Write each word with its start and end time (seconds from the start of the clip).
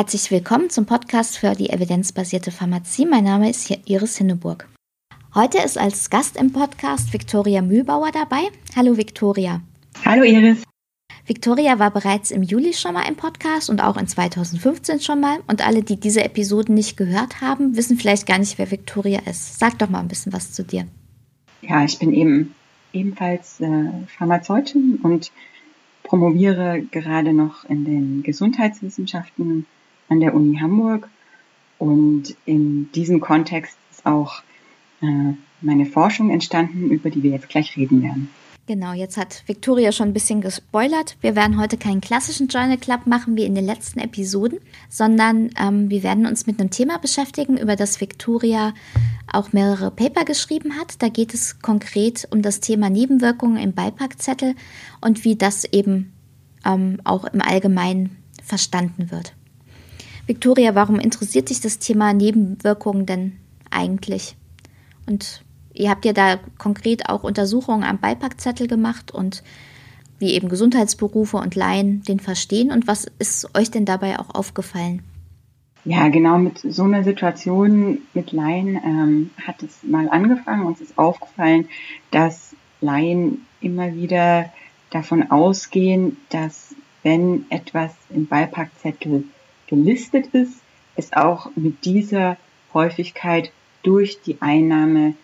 Herzlich 0.00 0.30
willkommen 0.30 0.70
zum 0.70 0.86
Podcast 0.86 1.36
für 1.36 1.52
die 1.52 1.68
evidenzbasierte 1.68 2.50
Pharmazie. 2.50 3.04
Mein 3.04 3.24
Name 3.24 3.50
ist 3.50 3.70
Iris 3.84 4.16
Hinneburg. 4.16 4.66
Heute 5.34 5.58
ist 5.58 5.76
als 5.76 6.08
Gast 6.08 6.38
im 6.38 6.52
Podcast 6.52 7.12
Viktoria 7.12 7.60
Mühlbauer 7.60 8.10
dabei. 8.10 8.48
Hallo 8.74 8.96
Viktoria. 8.96 9.60
Hallo 10.02 10.22
Iris. 10.22 10.62
Viktoria 11.26 11.78
war 11.78 11.90
bereits 11.90 12.30
im 12.30 12.42
Juli 12.42 12.72
schon 12.72 12.94
mal 12.94 13.06
im 13.06 13.16
Podcast 13.16 13.68
und 13.68 13.82
auch 13.82 13.98
in 13.98 14.06
2015 14.06 15.00
schon 15.00 15.20
mal. 15.20 15.40
Und 15.48 15.66
alle, 15.66 15.82
die 15.82 16.00
diese 16.00 16.24
Episoden 16.24 16.74
nicht 16.74 16.96
gehört 16.96 17.42
haben, 17.42 17.76
wissen 17.76 17.98
vielleicht 17.98 18.26
gar 18.26 18.38
nicht, 18.38 18.56
wer 18.56 18.70
Viktoria 18.70 19.20
ist. 19.28 19.58
Sag 19.58 19.78
doch 19.80 19.90
mal 19.90 20.00
ein 20.00 20.08
bisschen 20.08 20.32
was 20.32 20.50
zu 20.52 20.64
dir. 20.64 20.86
Ja, 21.60 21.84
ich 21.84 21.98
bin 21.98 22.14
eben 22.14 22.54
ebenfalls 22.94 23.60
äh, 23.60 23.90
Pharmazeutin 24.16 24.98
und 25.02 25.30
promoviere 26.04 26.80
gerade 26.90 27.34
noch 27.34 27.66
in 27.66 27.84
den 27.84 28.22
Gesundheitswissenschaften 28.22 29.66
an 30.10 30.20
der 30.20 30.34
Uni 30.34 30.58
Hamburg. 30.58 31.08
Und 31.78 32.36
in 32.44 32.92
diesem 32.92 33.20
Kontext 33.20 33.78
ist 33.90 34.04
auch 34.04 34.42
äh, 35.00 35.32
meine 35.62 35.86
Forschung 35.86 36.30
entstanden, 36.30 36.90
über 36.90 37.08
die 37.08 37.22
wir 37.22 37.30
jetzt 37.30 37.48
gleich 37.48 37.74
reden 37.76 38.02
werden. 38.02 38.28
Genau, 38.66 38.92
jetzt 38.92 39.16
hat 39.16 39.42
Victoria 39.46 39.90
schon 39.90 40.10
ein 40.10 40.12
bisschen 40.12 40.42
gespoilert. 40.42 41.16
Wir 41.20 41.34
werden 41.34 41.60
heute 41.60 41.76
keinen 41.76 42.00
klassischen 42.00 42.46
Journal 42.46 42.76
Club 42.78 43.04
machen 43.04 43.36
wie 43.36 43.44
in 43.44 43.56
den 43.56 43.64
letzten 43.64 43.98
Episoden, 43.98 44.60
sondern 44.88 45.50
ähm, 45.60 45.90
wir 45.90 46.04
werden 46.04 46.24
uns 46.24 46.46
mit 46.46 46.60
einem 46.60 46.70
Thema 46.70 46.98
beschäftigen, 46.98 47.56
über 47.56 47.74
das 47.74 48.00
Victoria 48.00 48.72
auch 49.32 49.52
mehrere 49.52 49.90
Paper 49.90 50.24
geschrieben 50.24 50.78
hat. 50.78 51.02
Da 51.02 51.08
geht 51.08 51.34
es 51.34 51.60
konkret 51.60 52.28
um 52.30 52.42
das 52.42 52.60
Thema 52.60 52.90
Nebenwirkungen 52.90 53.56
im 53.56 53.72
Beipackzettel 53.72 54.54
und 55.00 55.24
wie 55.24 55.34
das 55.34 55.64
eben 55.64 56.12
ähm, 56.64 57.00
auch 57.02 57.24
im 57.24 57.40
Allgemeinen 57.40 58.18
verstanden 58.44 59.10
wird. 59.10 59.34
Victoria, 60.30 60.76
warum 60.76 61.00
interessiert 61.00 61.50
dich 61.50 61.60
das 61.60 61.80
Thema 61.80 62.12
Nebenwirkungen 62.12 63.04
denn 63.04 63.32
eigentlich? 63.68 64.36
Und 65.04 65.42
ihr 65.74 65.90
habt 65.90 66.04
ja 66.04 66.12
da 66.12 66.38
konkret 66.56 67.08
auch 67.08 67.24
Untersuchungen 67.24 67.82
am 67.82 67.98
Beipackzettel 67.98 68.68
gemacht 68.68 69.10
und 69.10 69.42
wie 70.20 70.30
eben 70.30 70.48
Gesundheitsberufe 70.48 71.36
und 71.36 71.56
Laien 71.56 72.04
den 72.04 72.20
verstehen. 72.20 72.70
Und 72.70 72.86
was 72.86 73.10
ist 73.18 73.58
euch 73.58 73.72
denn 73.72 73.84
dabei 73.84 74.20
auch 74.20 74.32
aufgefallen? 74.32 75.02
Ja, 75.84 76.06
genau 76.06 76.38
mit 76.38 76.58
so 76.58 76.84
einer 76.84 77.02
Situation 77.02 77.98
mit 78.14 78.30
Laien 78.30 78.76
ähm, 78.84 79.30
hat 79.44 79.64
es 79.64 79.82
mal 79.82 80.08
angefangen. 80.10 80.64
Uns 80.64 80.80
ist 80.80 80.96
aufgefallen, 80.96 81.68
dass 82.12 82.54
Laien 82.80 83.46
immer 83.60 83.96
wieder 83.96 84.52
davon 84.90 85.28
ausgehen, 85.28 86.18
dass 86.28 86.72
wenn 87.02 87.46
etwas 87.50 87.92
im 88.10 88.28
Beipackzettel 88.28 89.24
gelistet 89.70 90.26
ist, 90.34 90.60
es 90.96 91.14
auch 91.14 91.50
mit 91.56 91.84
dieser 91.86 92.36
Häufigkeit 92.74 93.50
durch 93.82 94.20
die 94.20 94.42
Einnahme 94.42 95.14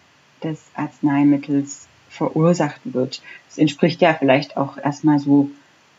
des 0.43 0.65
Arzneimittels 0.75 1.89
verursacht 2.09 2.81
wird. 2.85 3.21
Das 3.49 3.59
entspricht 3.59 4.01
ja 4.01 4.15
vielleicht 4.15 4.57
auch 4.57 4.79
erstmal 4.79 5.19
so 5.19 5.51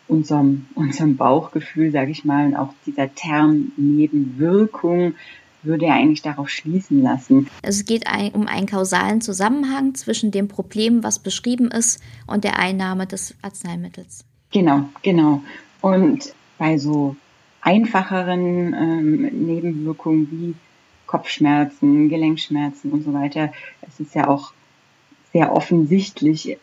unserem, 0.08 0.66
unserem 0.74 1.18
Bauchgefühl, 1.18 1.92
sage 1.92 2.12
ich 2.12 2.26
mal, 2.26 2.48
und 2.48 2.56
auch 2.56 2.74
dieser 2.86 3.14
Term 3.14 3.74
Nebenwirkung 3.78 5.14
würde 5.64 5.88
ja 5.88 5.96
eigentlich 5.96 6.22
darauf 6.22 6.50
schließen 6.50 7.04
lassen. 7.04 7.50
Es 7.62 7.86
geht 7.86 8.06
um 8.34 8.48
einen 8.48 8.68
kausalen 8.68 9.22
Zusammenhang 9.22 9.96
zwischen 9.96 10.32
dem 10.32 10.48
Problem, 10.48 11.04
was 11.04 11.20
beschrieben 11.20 11.70
ist, 11.70 12.02
und 12.26 12.44
der 12.44 12.58
Einnahme 12.58 13.06
des 13.06 13.36
Arzneimittels. 13.42 14.24
Genau, 14.52 14.90
genau. 15.02 15.44
Und 15.82 16.34
bei 16.58 16.78
so 16.78 17.16
einfacheren 17.68 18.74
ähm, 18.74 19.46
Nebenwirkungen 19.46 20.30
wie 20.32 20.56
Kopfschmerzen, 21.06 22.08
Gelenkschmerzen 22.08 22.92
und 22.92 23.04
so 23.04 23.14
weiter. 23.14 23.52
Es 23.82 24.00
ist 24.00 24.16
ja 24.16 24.30
auch 24.30 24.54
sehr 25.34 25.52
offensichtlich, 25.52 26.58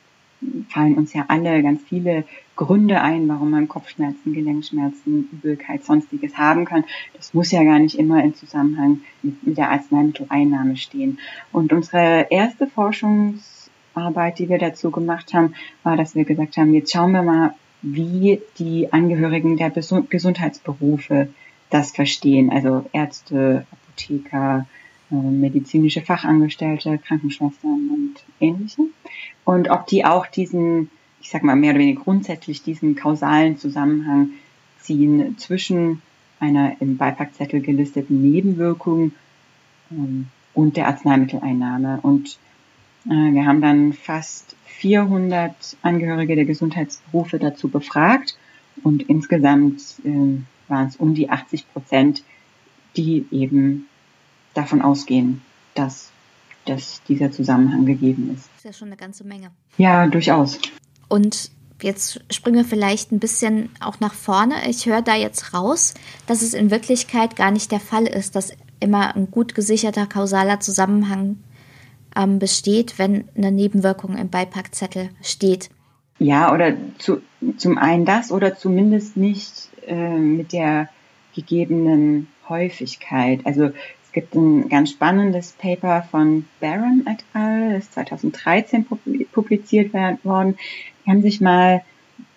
fallen 0.71 0.95
uns 0.95 1.13
ja 1.13 1.27
alle 1.29 1.63
ganz 1.63 1.83
viele 1.83 2.25
Gründe 2.57 3.03
ein, 3.03 3.29
warum 3.29 3.51
man 3.51 3.69
Kopfschmerzen, 3.69 4.33
Gelenkschmerzen, 4.33 5.29
Übelkeit, 5.31 5.85
sonstiges 5.85 6.39
haben 6.39 6.65
kann. 6.65 6.85
Das 7.15 7.35
muss 7.35 7.51
ja 7.51 7.63
gar 7.65 7.79
nicht 7.79 7.99
immer 7.99 8.25
im 8.25 8.35
Zusammenhang 8.35 9.01
mit, 9.23 9.47
mit 9.47 9.59
der 9.59 9.73
Arzneimitteleinnahme 9.73 10.79
stehen. 10.79 11.19
Und 11.53 11.75
unsere 11.75 12.29
erste 12.31 12.67
Forschungsarbeit, 12.67 14.39
die 14.39 14.49
wir 14.49 14.59
dazu 14.59 14.91
gemacht 14.91 15.35
haben, 15.35 15.55
war, 15.83 15.99
dass 15.99 16.15
wir 16.15 16.25
gesagt 16.25 16.57
haben, 16.57 16.73
jetzt 16.73 16.93
schauen 16.93 17.13
wir 17.13 17.23
mal, 17.23 17.55
wie 17.85 18.41
die 18.59 18.93
Angehörigen 18.93 19.59
der 19.59 19.71
Gesundheitsberufe 19.71 21.29
das 21.69 21.91
verstehen, 21.91 22.51
also 22.51 22.87
Ärzte, 22.93 23.67
Apotheker, 23.71 24.67
äh, 25.11 25.15
medizinische 25.15 26.01
Fachangestellte, 26.01 26.99
Krankenschwestern 26.99 27.91
und 27.93 28.15
ähnliche. 28.41 28.83
Und 29.45 29.69
ob 29.69 29.87
die 29.87 30.05
auch 30.05 30.27
diesen, 30.27 30.91
ich 31.21 31.29
sag 31.31 31.43
mal 31.43 31.57
mehr 31.57 31.71
oder 31.71 31.81
weniger 31.81 32.01
grundsätzlich 32.01 32.63
diesen 32.63 32.97
kausalen 32.97 33.59
Zusammenhang 33.59 34.31
ziehen 34.79 35.37
zwischen 35.37 36.01
einer 36.41 36.81
im 36.81 36.97
Beipackzettel 36.97 37.61
gelisteten 37.61 38.23
Nebenwirkung 38.23 39.13
ähm, 39.91 40.29
und 40.55 40.79
der 40.79 40.89
Arzneimitteleinnahme. 40.89 41.99
Und 42.01 42.39
wir 43.05 43.45
haben 43.45 43.61
dann 43.61 43.93
fast 43.93 44.57
400 44.65 45.77
Angehörige 45.83 46.37
der 46.37 46.45
Gesundheitsberufe 46.45 47.39
dazu 47.39 47.69
befragt 47.69 48.37
und 48.83 49.03
insgesamt 49.03 49.81
äh, 50.05 50.39
waren 50.69 50.89
es 50.89 50.97
um 50.97 51.15
die 51.15 51.31
80 51.31 51.73
Prozent, 51.73 52.25
die 52.97 53.27
eben 53.31 53.87
davon 54.55 54.83
ausgehen, 54.83 55.43
dass, 55.75 56.11
dass 56.65 57.03
dieser 57.09 57.31
Zusammenhang 57.31 57.87
gegeben 57.87 58.31
ist. 58.35 58.49
Das 58.49 58.59
ist 58.59 58.65
ja 58.65 58.73
schon 58.73 58.89
eine 58.89 58.97
ganze 58.97 59.25
Menge. 59.25 59.51
Ja, 59.79 60.07
durchaus. 60.07 60.59
Und 61.09 61.51
jetzt 61.83 62.25
springen 62.33 62.57
wir 62.57 62.65
vielleicht 62.65 63.13
ein 63.13 63.19
bisschen 63.19 63.71
auch 63.81 64.01
nach 64.01 64.15
vorne. 64.15 64.69
Ich 64.69 64.87
höre 64.87 65.03
da 65.03 65.15
jetzt 65.15 65.55
raus, 65.55 65.95
dass 66.27 66.43
es 66.43 66.55
in 66.55 66.71
Wirklichkeit 66.71 67.37
gar 67.37 67.51
nicht 67.51 67.73
der 67.73 67.81
Fall 67.81 68.07
ist, 68.07 68.37
dass 68.37 68.53
immer 68.81 69.15
ein 69.15 69.31
gut 69.31 69.55
gesicherter 69.55 70.07
kausaler 70.07 70.61
Zusammenhang 70.61 71.39
ähm, 72.17 72.39
besteht, 72.39 72.99
wenn 72.99 73.25
eine 73.37 73.53
Nebenwirkung 73.53 74.17
im 74.17 74.31
Beipackzettel 74.31 75.11
steht. 75.23 75.71
Ja, 76.19 76.53
oder 76.53 76.75
zu, 76.99 77.23
zum 77.57 77.79
einen 77.79 78.05
das 78.05 78.31
oder 78.31 78.57
zumindest 78.57 79.17
nicht 79.17 79.69
äh, 79.87 80.17
mit 80.19 80.53
der 80.53 80.89
gegebenen 81.35 82.29
Häufigkeit. 82.49 83.41
Also 83.45 83.65
es 83.65 84.13
gibt 84.13 84.35
ein 84.35 84.69
ganz 84.69 84.91
spannendes 84.91 85.53
Paper 85.53 86.07
von 86.11 86.47
Barron 86.61 87.05
et 87.07 87.25
al., 87.33 87.75
das 87.75 87.85
ist 87.85 87.95
2013 87.95 88.87
publiziert 89.33 89.93
worden. 89.93 90.57
Die 91.05 91.11
haben 91.11 91.23
sich 91.23 91.41
mal 91.41 91.83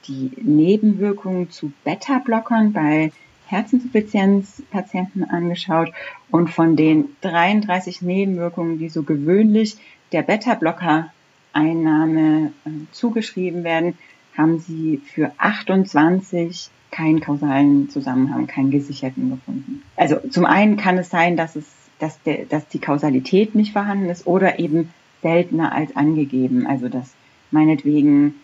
die 0.07 0.31
Nebenwirkungen 0.41 1.51
zu 1.51 1.71
Beta-Blockern 1.83 2.73
bei 2.73 3.11
Herzinsuffizienzpatienten 3.47 5.29
angeschaut 5.29 5.93
und 6.29 6.49
von 6.49 6.75
den 6.75 7.15
33 7.21 8.01
Nebenwirkungen, 8.01 8.79
die 8.79 8.89
so 8.89 9.03
gewöhnlich 9.03 9.77
der 10.11 10.23
Beta-Blocker-Einnahme 10.23 12.51
äh, 12.65 12.69
zugeschrieben 12.91 13.63
werden, 13.63 13.97
haben 14.37 14.59
sie 14.59 15.01
für 15.13 15.31
28 15.37 16.69
keinen 16.91 17.19
kausalen 17.19 17.89
Zusammenhang, 17.89 18.47
keinen 18.47 18.71
gesicherten 18.71 19.31
gefunden. 19.31 19.81
Also 19.95 20.17
zum 20.29 20.45
einen 20.45 20.77
kann 20.77 20.97
es 20.97 21.09
sein, 21.09 21.35
dass 21.35 21.55
es, 21.55 21.65
dass, 21.99 22.21
der, 22.23 22.45
dass 22.45 22.67
die 22.67 22.79
Kausalität 22.79 23.55
nicht 23.55 23.73
vorhanden 23.73 24.09
ist 24.09 24.27
oder 24.27 24.59
eben 24.59 24.93
seltener 25.21 25.73
als 25.73 25.95
angegeben. 25.95 26.67
Also 26.67 26.87
dass 26.87 27.13
meinetwegen 27.51 28.35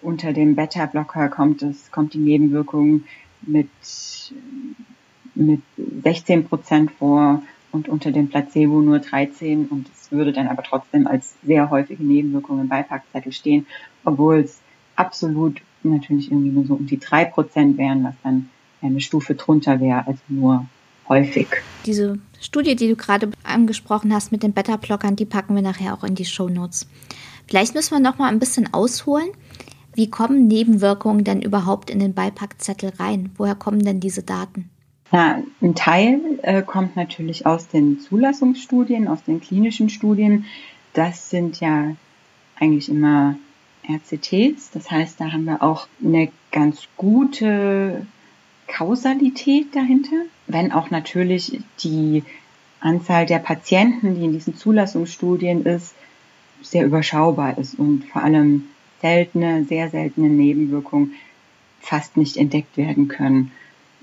unter 0.00 0.32
dem 0.32 0.54
Beta-Blocker 0.54 1.28
kommt 1.28 1.62
es, 1.62 1.90
kommt 1.90 2.14
die 2.14 2.18
Nebenwirkung 2.18 3.04
mit, 3.42 3.68
mit 5.34 5.60
16 6.02 6.44
Prozent 6.44 6.90
vor 6.92 7.42
und 7.72 7.88
unter 7.88 8.12
dem 8.12 8.28
Placebo 8.28 8.80
nur 8.80 8.98
13 8.98 9.66
und 9.66 9.88
es 9.92 10.12
würde 10.12 10.32
dann 10.32 10.48
aber 10.48 10.62
trotzdem 10.62 11.06
als 11.06 11.34
sehr 11.42 11.70
häufige 11.70 12.04
Nebenwirkung 12.04 12.60
im 12.60 12.68
Beipackzettel 12.68 13.32
stehen, 13.32 13.66
obwohl 14.04 14.40
es 14.40 14.60
absolut 14.94 15.60
natürlich 15.82 16.30
irgendwie 16.30 16.50
nur 16.50 16.66
so 16.66 16.74
um 16.74 16.86
die 16.86 17.00
drei 17.00 17.24
Prozent 17.24 17.78
wären, 17.78 18.04
was 18.04 18.14
dann 18.22 18.50
eine 18.82 19.00
Stufe 19.00 19.34
drunter 19.34 19.80
wäre 19.80 20.06
als 20.06 20.18
nur 20.28 20.66
häufig. 21.08 21.48
Diese 21.86 22.18
Studie, 22.40 22.76
die 22.76 22.88
du 22.88 22.96
gerade 22.96 23.30
angesprochen 23.42 24.12
hast 24.12 24.32
mit 24.32 24.42
den 24.42 24.52
Beta-Blockern, 24.52 25.16
die 25.16 25.24
packen 25.24 25.54
wir 25.54 25.62
nachher 25.62 25.94
auch 25.94 26.04
in 26.04 26.14
die 26.14 26.24
Show 26.24 26.48
Notes. 26.48 26.86
Vielleicht 27.46 27.74
müssen 27.74 27.92
wir 27.92 28.00
noch 28.00 28.18
mal 28.18 28.28
ein 28.28 28.38
bisschen 28.38 28.72
ausholen. 28.72 29.30
Wie 29.94 30.10
kommen 30.10 30.46
Nebenwirkungen 30.46 31.24
denn 31.24 31.42
überhaupt 31.42 31.90
in 31.90 31.98
den 31.98 32.14
Beipackzettel 32.14 32.92
rein? 32.98 33.30
Woher 33.36 33.54
kommen 33.54 33.84
denn 33.84 34.00
diese 34.00 34.22
Daten? 34.22 34.70
Na, 35.10 35.42
ein 35.60 35.74
Teil 35.74 36.20
äh, 36.42 36.62
kommt 36.62 36.96
natürlich 36.96 37.44
aus 37.44 37.68
den 37.68 38.00
Zulassungsstudien, 38.00 39.08
aus 39.08 39.22
den 39.24 39.40
klinischen 39.40 39.90
Studien. 39.90 40.46
Das 40.94 41.28
sind 41.28 41.60
ja 41.60 41.94
eigentlich 42.58 42.88
immer 42.88 43.36
RCTs. 43.86 44.70
Das 44.70 44.90
heißt, 44.90 45.20
da 45.20 45.32
haben 45.32 45.44
wir 45.44 45.62
auch 45.62 45.86
eine 46.02 46.30
ganz 46.50 46.88
gute 46.96 48.06
Kausalität 48.68 49.74
dahinter, 49.74 50.16
wenn 50.46 50.72
auch 50.72 50.90
natürlich 50.90 51.60
die 51.82 52.24
Anzahl 52.80 53.26
der 53.26 53.38
Patienten, 53.38 54.14
die 54.14 54.24
in 54.24 54.32
diesen 54.32 54.56
Zulassungsstudien 54.56 55.64
ist, 55.66 55.94
sehr 56.62 56.86
überschaubar 56.86 57.58
ist 57.58 57.78
und 57.78 58.04
vor 58.06 58.22
allem 58.22 58.68
seltene, 59.02 59.64
sehr 59.64 59.90
seltene 59.90 60.28
Nebenwirkungen 60.28 61.14
fast 61.80 62.16
nicht 62.16 62.36
entdeckt 62.36 62.76
werden 62.76 63.08
können. 63.08 63.52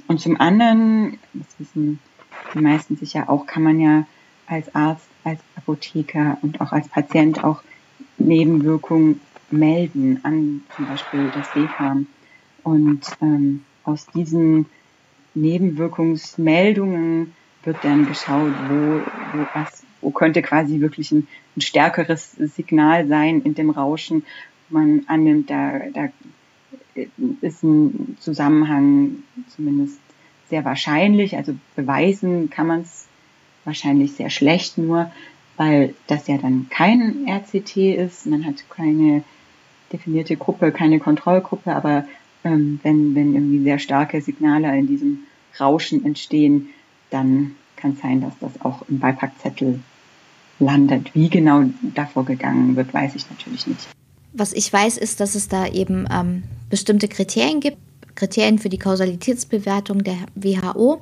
Und 0.08 0.20
zum 0.20 0.40
anderen, 0.40 1.18
das 1.34 1.48
wissen 1.58 2.00
die 2.54 2.60
meisten 2.60 2.98
sicher 2.98 3.30
auch, 3.30 3.48
kann 3.48 3.64
man 3.64 3.80
ja 3.80 4.06
als 4.48 4.74
Arzt, 4.76 5.08
als 5.24 5.40
Apotheker 5.56 6.38
und 6.42 6.62
auch 6.62 6.72
als 6.72 6.88
Patient 6.88 7.44
auch 7.44 7.62
Nebenwirkungen 8.18 9.22
melden 9.52 10.20
an 10.24 10.62
zum 10.76 10.88
Beispiel 10.88 11.32
das 11.34 11.56
WFAM. 11.56 12.08
Und 12.64 13.02
ähm, 13.22 13.64
aus 13.84 14.06
diesen 14.08 14.66
Nebenwirkungsmeldungen 15.34 17.34
wird 17.64 17.84
dann 17.84 18.06
geschaut, 18.06 18.54
wo, 18.68 19.02
wo, 19.34 19.48
was, 19.54 19.84
wo 20.02 20.12
könnte 20.12 20.42
quasi 20.42 20.82
wirklich 20.82 21.12
ein, 21.12 21.28
ein 21.56 21.62
stärkeres 21.62 22.34
Signal 22.34 23.08
sein 23.08 23.42
in 23.42 23.54
dem 23.54 23.70
Rauschen. 23.70 24.26
Man 24.70 25.04
annimmt, 25.08 25.50
da, 25.50 25.80
da 25.94 26.10
ist 27.42 27.64
ein 27.64 28.18
Zusammenhang 28.20 29.24
zumindest 29.56 30.00
sehr 30.50 30.66
wahrscheinlich. 30.66 31.38
Also 31.38 31.56
beweisen 31.76 32.50
kann 32.50 32.68
man 32.68 32.82
es 32.82 33.08
wahrscheinlich 33.66 34.14
sehr 34.14 34.30
schlecht 34.30 34.78
nur, 34.78 35.12
weil 35.58 35.94
das 36.08 36.28
ja 36.28 36.38
dann 36.38 36.68
kein 36.70 37.28
RCT 37.28 37.78
ist. 37.78 38.26
Man 38.26 38.46
hat 38.46 38.64
keine 38.70 39.24
definierte 39.92 40.36
Gruppe, 40.38 40.72
keine 40.72 41.00
Kontrollgruppe, 41.00 41.76
aber 41.76 42.06
ähm, 42.44 42.80
wenn, 42.84 43.16
wenn 43.16 43.34
irgendwie 43.34 43.64
sehr 43.64 43.80
starke 43.80 44.22
Signale 44.22 44.76
in 44.78 44.88
diesem 44.88 45.20
Rauschen 45.60 46.06
entstehen, 46.06 46.70
dann 47.10 47.56
kann 47.76 47.96
sein, 47.96 48.22
dass 48.22 48.38
das 48.40 48.62
auch 48.62 48.84
im 48.88 49.00
Beipackzettel 49.00 49.80
landet. 50.60 51.14
Wie 51.16 51.30
genau 51.30 51.64
davor 51.96 52.26
gegangen 52.26 52.76
wird, 52.76 52.94
weiß 52.94 53.16
ich 53.16 53.30
natürlich 53.30 53.68
nicht. 53.68 53.88
Was 54.34 54.54
ich 54.54 54.72
weiß, 54.72 54.98
ist, 54.98 55.20
dass 55.20 55.36
es 55.36 55.48
da 55.48 55.68
eben 55.68 56.08
ähm, 56.12 56.44
bestimmte 56.70 57.08
Kriterien 57.08 57.60
gibt, 57.60 57.78
Kriterien 58.16 58.60
für 58.60 58.70
die 58.70 58.78
Kausalitätsbewertung 58.78 60.04
der 60.04 60.18
WHO. 60.36 61.02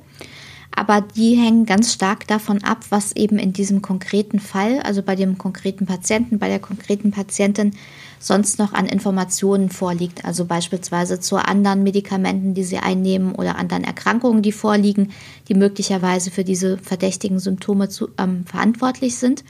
Aber 0.74 1.00
die 1.00 1.34
hängen 1.34 1.66
ganz 1.66 1.92
stark 1.92 2.26
davon 2.28 2.62
ab, 2.62 2.84
was 2.90 3.16
eben 3.16 3.38
in 3.38 3.52
diesem 3.52 3.82
konkreten 3.82 4.38
Fall, 4.38 4.80
also 4.80 5.02
bei 5.02 5.16
dem 5.16 5.36
konkreten 5.36 5.86
Patienten, 5.86 6.38
bei 6.38 6.48
der 6.48 6.60
konkreten 6.60 7.10
Patientin 7.10 7.72
sonst 8.20 8.58
noch 8.58 8.74
an 8.74 8.86
Informationen 8.86 9.70
vorliegt. 9.70 10.24
Also 10.24 10.44
beispielsweise 10.44 11.18
zu 11.18 11.36
anderen 11.36 11.82
Medikamenten, 11.82 12.54
die 12.54 12.62
sie 12.62 12.78
einnehmen 12.78 13.34
oder 13.34 13.56
anderen 13.56 13.82
Erkrankungen, 13.82 14.42
die 14.42 14.52
vorliegen, 14.52 15.10
die 15.48 15.54
möglicherweise 15.54 16.30
für 16.30 16.44
diese 16.44 16.78
verdächtigen 16.78 17.40
Symptome 17.40 17.88
zu, 17.88 18.10
ähm, 18.18 18.44
verantwortlich 18.46 19.16
sind. 19.16 19.44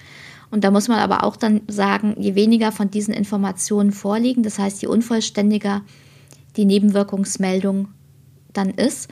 Und 0.50 0.64
da 0.64 0.70
muss 0.70 0.88
man 0.88 0.98
aber 0.98 1.24
auch 1.24 1.36
dann 1.36 1.60
sagen, 1.68 2.14
je 2.18 2.34
weniger 2.34 2.72
von 2.72 2.90
diesen 2.90 3.12
Informationen 3.12 3.92
vorliegen, 3.92 4.42
das 4.42 4.58
heißt, 4.58 4.80
je 4.82 4.88
unvollständiger 4.88 5.82
die 6.56 6.64
Nebenwirkungsmeldung 6.64 7.88
dann 8.52 8.70
ist, 8.70 9.10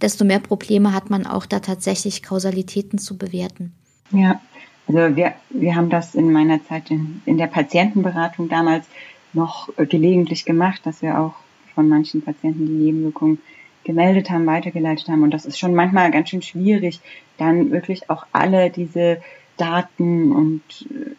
desto 0.00 0.24
mehr 0.24 0.40
Probleme 0.40 0.92
hat 0.92 1.10
man 1.10 1.26
auch 1.26 1.46
da 1.46 1.60
tatsächlich 1.60 2.22
Kausalitäten 2.22 2.98
zu 2.98 3.16
bewerten. 3.16 3.72
Ja, 4.10 4.40
also 4.86 5.16
wir, 5.16 5.34
wir 5.50 5.74
haben 5.74 5.90
das 5.90 6.14
in 6.14 6.30
meiner 6.32 6.62
Zeit 6.64 6.90
in, 6.90 7.22
in 7.24 7.38
der 7.38 7.46
Patientenberatung 7.46 8.48
damals 8.48 8.86
noch 9.32 9.68
gelegentlich 9.76 10.44
gemacht, 10.44 10.82
dass 10.84 11.02
wir 11.02 11.18
auch 11.18 11.34
von 11.74 11.88
manchen 11.88 12.22
Patienten 12.22 12.66
die 12.66 12.72
Nebenwirkungen 12.72 13.38
gemeldet 13.84 14.30
haben, 14.30 14.46
weitergeleitet 14.46 15.08
haben. 15.08 15.22
Und 15.22 15.32
das 15.32 15.46
ist 15.46 15.58
schon 15.58 15.74
manchmal 15.74 16.10
ganz 16.10 16.30
schön 16.30 16.42
schwierig, 16.42 17.00
dann 17.38 17.70
wirklich 17.70 18.10
auch 18.10 18.26
alle 18.32 18.70
diese 18.70 19.20
Daten 19.56 20.32
und 20.32 20.62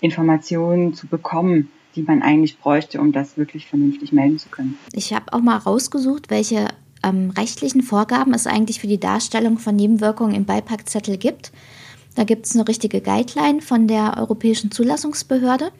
Informationen 0.01 0.93
zu 0.93 1.07
bekommen, 1.07 1.69
die 1.95 2.03
man 2.03 2.21
eigentlich 2.21 2.59
bräuchte, 2.59 3.01
um 3.01 3.11
das 3.11 3.37
wirklich 3.37 3.67
vernünftig 3.67 4.11
melden 4.11 4.37
zu 4.37 4.49
können. 4.49 4.77
Ich 4.93 5.13
habe 5.13 5.33
auch 5.33 5.41
mal 5.41 5.57
rausgesucht, 5.57 6.29
welche 6.29 6.67
ähm, 7.03 7.31
rechtlichen 7.31 7.81
Vorgaben 7.81 8.33
es 8.33 8.47
eigentlich 8.47 8.79
für 8.79 8.87
die 8.87 8.99
Darstellung 8.99 9.57
von 9.57 9.75
Nebenwirkungen 9.75 10.35
im 10.35 10.45
Beipackzettel 10.45 11.17
gibt. 11.17 11.51
Da 12.15 12.23
gibt 12.23 12.45
es 12.45 12.55
eine 12.55 12.67
richtige 12.67 13.01
Guideline 13.01 13.61
von 13.61 13.87
der 13.87 14.17
Europäischen 14.17 14.71
Zulassungsbehörde 14.71 15.71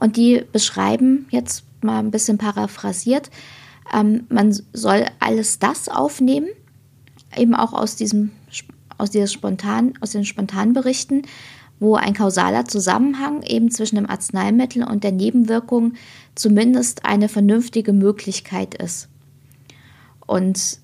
und 0.00 0.16
die 0.16 0.42
beschreiben 0.52 1.26
jetzt 1.30 1.64
mal 1.82 1.98
ein 1.98 2.10
bisschen 2.10 2.38
paraphrasiert, 2.38 3.30
ähm, 3.92 4.24
man 4.28 4.52
soll 4.72 5.06
alles 5.18 5.58
das 5.58 5.88
aufnehmen, 5.88 6.48
eben 7.36 7.54
auch 7.54 7.72
aus 7.72 7.96
diesem 7.96 8.30
aus, 8.98 9.10
dieser 9.10 9.26
spontan, 9.26 9.94
aus 10.00 10.12
den 10.12 10.24
Spontanberichten, 10.24 11.22
wo 11.82 11.96
ein 11.96 12.14
kausaler 12.14 12.64
Zusammenhang 12.64 13.42
eben 13.42 13.70
zwischen 13.70 13.96
dem 13.96 14.08
Arzneimittel 14.08 14.84
und 14.84 15.02
der 15.02 15.12
Nebenwirkung 15.12 15.94
zumindest 16.34 17.04
eine 17.04 17.28
vernünftige 17.28 17.92
Möglichkeit 17.92 18.74
ist. 18.74 19.08
Und 20.26 20.78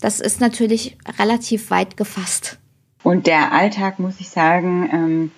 das 0.00 0.20
ist 0.20 0.40
natürlich 0.40 0.98
relativ 1.18 1.70
weit 1.70 1.96
gefasst. 1.96 2.58
Und 3.02 3.26
der 3.26 3.52
Alltag, 3.52 3.98
muss 3.98 4.20
ich 4.20 4.28
sagen, 4.28 4.88
ähm, 4.92 5.30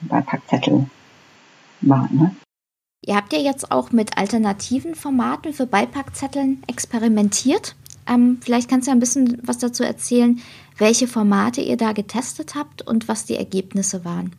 Beipackzettel 0.03 0.87
war. 1.81 2.09
Ne? 2.13 2.35
Ihr 3.07 3.17
habt 3.17 3.33
ja 3.33 3.39
jetzt 3.39 3.73
auch 3.73 3.93
mit 3.93 4.19
alternativen 4.19 4.95
Formaten 4.95 5.55
für 5.55 5.67
Beipackzetteln 5.67 6.63
experimentiert. 6.67 7.77
Ähm, 8.07 8.39
vielleicht 8.43 8.69
kannst 8.69 8.89
du 8.89 8.93
ein 8.93 9.01
bisschen 9.01 9.41
was 9.43 9.59
dazu 9.59 9.85
erzählen, 9.85 10.41
welche 10.77 11.07
Formate 11.07 11.63
ihr 11.63 11.79
da 11.79 11.93
getestet 11.93 12.55
habt 12.55 12.83
und 12.83 13.09
was 13.09 13.25
die 13.25 13.37
Ergebnisse 13.37 14.05
waren. 14.05 14.37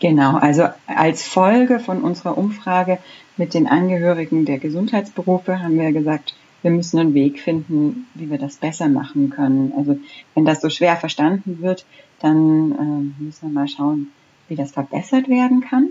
Genau, 0.00 0.36
also 0.36 0.68
als 0.86 1.26
Folge 1.26 1.80
von 1.80 2.02
unserer 2.02 2.38
Umfrage 2.38 2.98
mit 3.36 3.54
den 3.54 3.66
Angehörigen 3.66 4.44
der 4.44 4.58
Gesundheitsberufe 4.58 5.60
haben 5.60 5.78
wir 5.78 5.92
gesagt, 5.92 6.34
wir 6.62 6.70
müssen 6.70 6.98
einen 6.98 7.14
Weg 7.14 7.40
finden, 7.40 8.06
wie 8.14 8.30
wir 8.30 8.38
das 8.38 8.56
besser 8.56 8.88
machen 8.88 9.30
können. 9.30 9.72
Also 9.76 9.98
wenn 10.34 10.44
das 10.44 10.60
so 10.60 10.70
schwer 10.70 10.96
verstanden 10.96 11.62
wird, 11.62 11.84
dann 12.20 13.12
äh, 13.18 13.22
müssen 13.22 13.48
wir 13.48 13.60
mal 13.60 13.68
schauen, 13.68 14.08
wie 14.48 14.56
das 14.56 14.72
verbessert 14.72 15.28
werden 15.28 15.60
kann. 15.60 15.90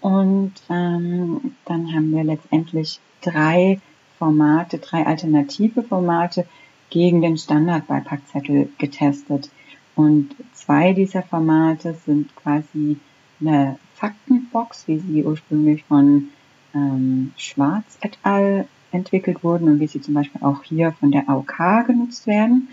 Und 0.00 0.54
ähm, 0.68 1.54
dann 1.66 1.92
haben 1.92 2.12
wir 2.12 2.24
letztendlich 2.24 3.00
drei 3.20 3.80
Formate, 4.18 4.78
drei 4.78 5.06
alternative 5.06 5.82
Formate 5.82 6.46
gegen 6.88 7.20
den 7.20 7.36
Standardbeipackzettel 7.36 8.70
getestet. 8.78 9.50
Und 9.94 10.34
zwei 10.54 10.92
dieser 10.92 11.22
Formate 11.22 11.94
sind 12.06 12.34
quasi 12.36 12.96
eine 13.40 13.78
Faktenbox, 13.94 14.88
wie 14.88 14.98
sie 14.98 15.24
ursprünglich 15.24 15.84
von 15.84 16.28
ähm, 16.74 17.32
Schwarz 17.36 17.98
et 18.00 18.18
al. 18.22 18.66
entwickelt 18.92 19.44
wurden 19.44 19.68
und 19.68 19.80
wie 19.80 19.86
sie 19.86 20.00
zum 20.00 20.14
Beispiel 20.14 20.42
auch 20.42 20.62
hier 20.62 20.92
von 20.92 21.12
der 21.12 21.28
AOK 21.28 21.86
genutzt 21.86 22.26
werden, 22.26 22.68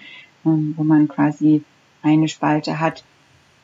ähm, 0.45 0.73
wo 0.77 0.83
man 0.83 1.07
quasi 1.07 1.63
eine 2.01 2.27
Spalte 2.27 2.79
hat, 2.79 3.03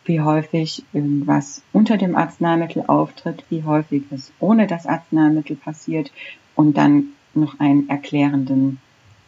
wie 0.06 0.22
häufig 0.22 0.84
irgendwas 0.92 1.62
unter 1.72 1.98
dem 1.98 2.16
Arzneimittel 2.16 2.84
auftritt, 2.88 3.46
wie 3.50 3.64
häufig 3.64 4.04
es 4.12 4.34
ohne 4.40 4.68
das 4.68 4.86
Arzneimittel 4.86 5.56
passiert 5.56 6.12
und 6.56 6.78
dann 6.78 7.10
noch 7.34 7.60
einen 7.60 7.90
erklärenden 7.90 8.80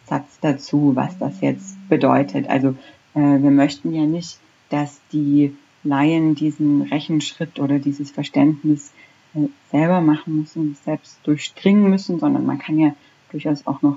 Satz 0.06 0.38
dazu, 0.40 0.92
was 0.94 1.18
das 1.18 1.40
jetzt 1.40 1.76
bedeutet. 1.88 2.48
Also 2.48 2.76
äh, 3.14 3.20
wir 3.20 3.50
möchten 3.50 3.92
ja 3.92 4.06
nicht, 4.06 4.38
dass 4.68 5.00
die 5.12 5.56
Laien 5.86 6.34
diesen 6.34 6.82
Rechenschritt 6.82 7.58
oder 7.58 7.78
dieses 7.78 8.10
Verständnis 8.10 8.92
äh, 9.34 9.48
selber 9.70 10.00
machen 10.00 10.40
müssen, 10.40 10.76
selbst 10.84 11.18
durchdringen 11.24 11.88
müssen, 11.88 12.18
sondern 12.18 12.46
man 12.46 12.58
kann 12.58 12.78
ja 12.78 12.94
durchaus 13.30 13.66
auch 13.66 13.82
noch 13.82 13.96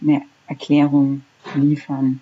eine 0.00 0.22
Erklärung 0.46 1.22
liefern. 1.54 2.20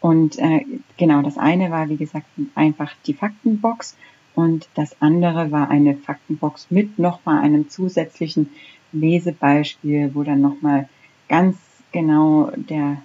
Und 0.00 0.38
äh, 0.38 0.64
genau, 0.96 1.22
das 1.22 1.38
eine 1.38 1.70
war, 1.70 1.88
wie 1.88 1.96
gesagt, 1.96 2.26
einfach 2.54 2.92
die 3.06 3.14
Faktenbox 3.14 3.96
und 4.34 4.68
das 4.74 5.00
andere 5.00 5.50
war 5.50 5.70
eine 5.70 5.96
Faktenbox 5.96 6.70
mit 6.70 6.98
nochmal 6.98 7.42
einem 7.42 7.68
zusätzlichen 7.70 8.50
Lesebeispiel, 8.92 10.10
wo 10.14 10.22
dann 10.22 10.40
nochmal 10.40 10.88
ganz 11.28 11.56
genau 11.92 12.52
der, 12.54 12.98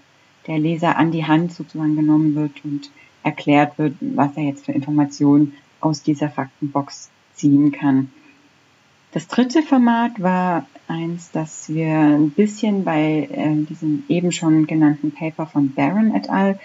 der 0.48 0.60
Leser 0.60 0.98
an 0.98 1.12
die 1.12 1.26
Hand 1.26 1.54
sozusagen 1.54 1.96
genommen 1.96 2.36
wird 2.36 2.64
und 2.66 2.92
erklärt 3.24 3.78
wird, 3.78 3.96
was 4.00 4.36
er 4.36 4.44
jetzt 4.44 4.66
für 4.66 4.72
Informationen 4.72 5.54
aus 5.80 6.04
dieser 6.04 6.30
Faktenbox 6.30 7.10
ziehen 7.34 7.72
kann. 7.72 8.12
Das 9.12 9.28
dritte 9.28 9.62
Format 9.62 10.22
war 10.22 10.66
eins, 10.88 11.32
das 11.32 11.68
wir 11.68 11.92
ein 11.92 12.30
bisschen 12.30 12.86
bei 12.86 13.28
äh, 13.32 13.56
diesem 13.66 14.04
eben 14.08 14.32
schon 14.32 14.68
genannten 14.68 15.12
Paper 15.12 15.46
von 15.48 15.74
Barron 15.74 16.16
et 16.16 16.30
al. 16.30 16.60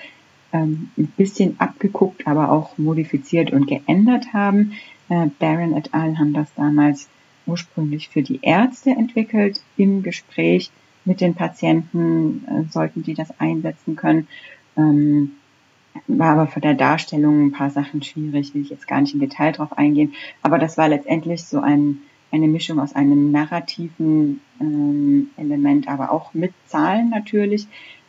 Ähm, 0.52 0.90
ein 0.96 1.08
bisschen 1.16 1.58
abgeguckt, 1.58 2.26
aber 2.26 2.52
auch 2.52 2.78
modifiziert 2.78 3.52
und 3.52 3.66
geändert 3.66 4.32
haben. 4.32 4.72
Äh, 5.08 5.26
Barron 5.40 5.76
et 5.76 5.92
al. 5.92 6.18
haben 6.18 6.34
das 6.34 6.52
damals 6.54 7.08
ursprünglich 7.46 8.10
für 8.10 8.22
die 8.22 8.38
Ärzte 8.42 8.90
entwickelt. 8.90 9.60
Im 9.76 10.04
Gespräch 10.04 10.70
mit 11.04 11.20
den 11.20 11.34
Patienten 11.34 12.44
äh, 12.46 12.70
sollten 12.70 13.02
die 13.02 13.14
das 13.14 13.40
einsetzen 13.40 13.96
können. 13.96 14.28
Ähm, 14.76 15.32
war 16.08 16.30
aber 16.30 16.46
für 16.46 16.60
der 16.60 16.74
Darstellung 16.74 17.46
ein 17.46 17.52
paar 17.52 17.70
Sachen 17.70 18.02
schwierig, 18.02 18.54
will 18.54 18.62
ich 18.62 18.70
jetzt 18.70 18.88
gar 18.88 19.00
nicht 19.00 19.14
im 19.14 19.20
Detail 19.20 19.52
drauf 19.52 19.76
eingehen. 19.76 20.14
Aber 20.42 20.58
das 20.58 20.78
war 20.78 20.88
letztendlich 20.88 21.44
so 21.44 21.60
ein, 21.60 21.98
eine 22.30 22.48
Mischung 22.48 22.78
aus 22.80 22.94
einem 22.94 23.30
narrativen 23.32 24.40
ähm, 24.60 25.30
Element, 25.36 25.88
aber 25.88 26.10
auch 26.10 26.34
mit 26.34 26.52
Zahlen 26.66 27.10
natürlich. 27.10 27.66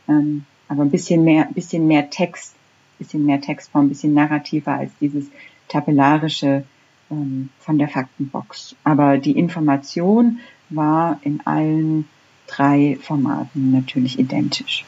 Ähm, 0.08 0.46
aber 0.68 0.84
ein 0.84 0.92
bisschen 0.92 1.24
mehr, 1.24 1.48
bisschen 1.54 1.88
mehr 1.88 2.10
Text, 2.10 2.56
bisschen 3.00 3.26
mehr 3.26 3.42
Textform, 3.42 3.86
ein 3.86 3.90
bisschen 3.90 4.14
narrativer 4.14 4.74
als 4.74 4.92
dieses 5.00 5.30
tabellarische 5.68 6.64
ähm, 7.10 7.50
von 7.60 7.78
der 7.78 7.88
Faktenbox. 7.88 8.76
Aber 8.84 9.18
die 9.18 9.38
Information 9.38 10.40
war 10.70 11.20
in 11.24 11.42
allen 11.46 12.08
drei 12.48 12.98
Formaten 13.02 13.72
natürlich 13.72 14.20
identisch. 14.20 14.86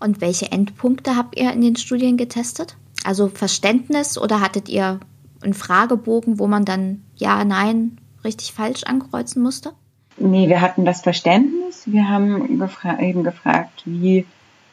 Und 0.00 0.20
welche 0.20 0.50
Endpunkte 0.52 1.16
habt 1.16 1.38
ihr 1.38 1.52
in 1.52 1.60
den 1.60 1.76
Studien 1.76 2.16
getestet? 2.16 2.76
Also 3.04 3.28
Verständnis 3.28 4.18
oder 4.18 4.40
hattet 4.40 4.68
ihr 4.68 5.00
einen 5.42 5.54
Fragebogen, 5.54 6.38
wo 6.38 6.46
man 6.46 6.64
dann 6.64 7.02
ja, 7.16 7.44
nein, 7.44 7.98
richtig 8.24 8.52
falsch 8.52 8.84
ankreuzen 8.84 9.42
musste? 9.42 9.72
Nee, 10.16 10.48
wir 10.48 10.60
hatten 10.60 10.84
das 10.84 11.02
Verständnis. 11.02 11.82
Wir 11.86 12.08
haben 12.08 12.58
gefra 12.58 13.00
eben 13.00 13.24
gefragt, 13.24 13.82
wie 13.84 14.26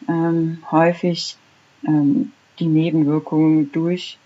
ähm, 0.08 0.60
häufig 0.72 1.38
ähm, 1.86 2.32
die 2.60 2.68
Nebenwirkung 2.68 3.72
durch 3.72 4.18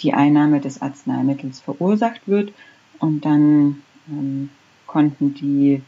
die 0.00 0.12
Einnahme 0.12 0.60
des 0.60 0.82
Arzneimittels 0.82 1.60
verursacht 1.60 2.26
wird. 2.26 2.52
Und 2.98 3.24
dann 3.24 3.82
ähm, 4.08 4.50
konnten 4.86 5.34
die 5.34 5.82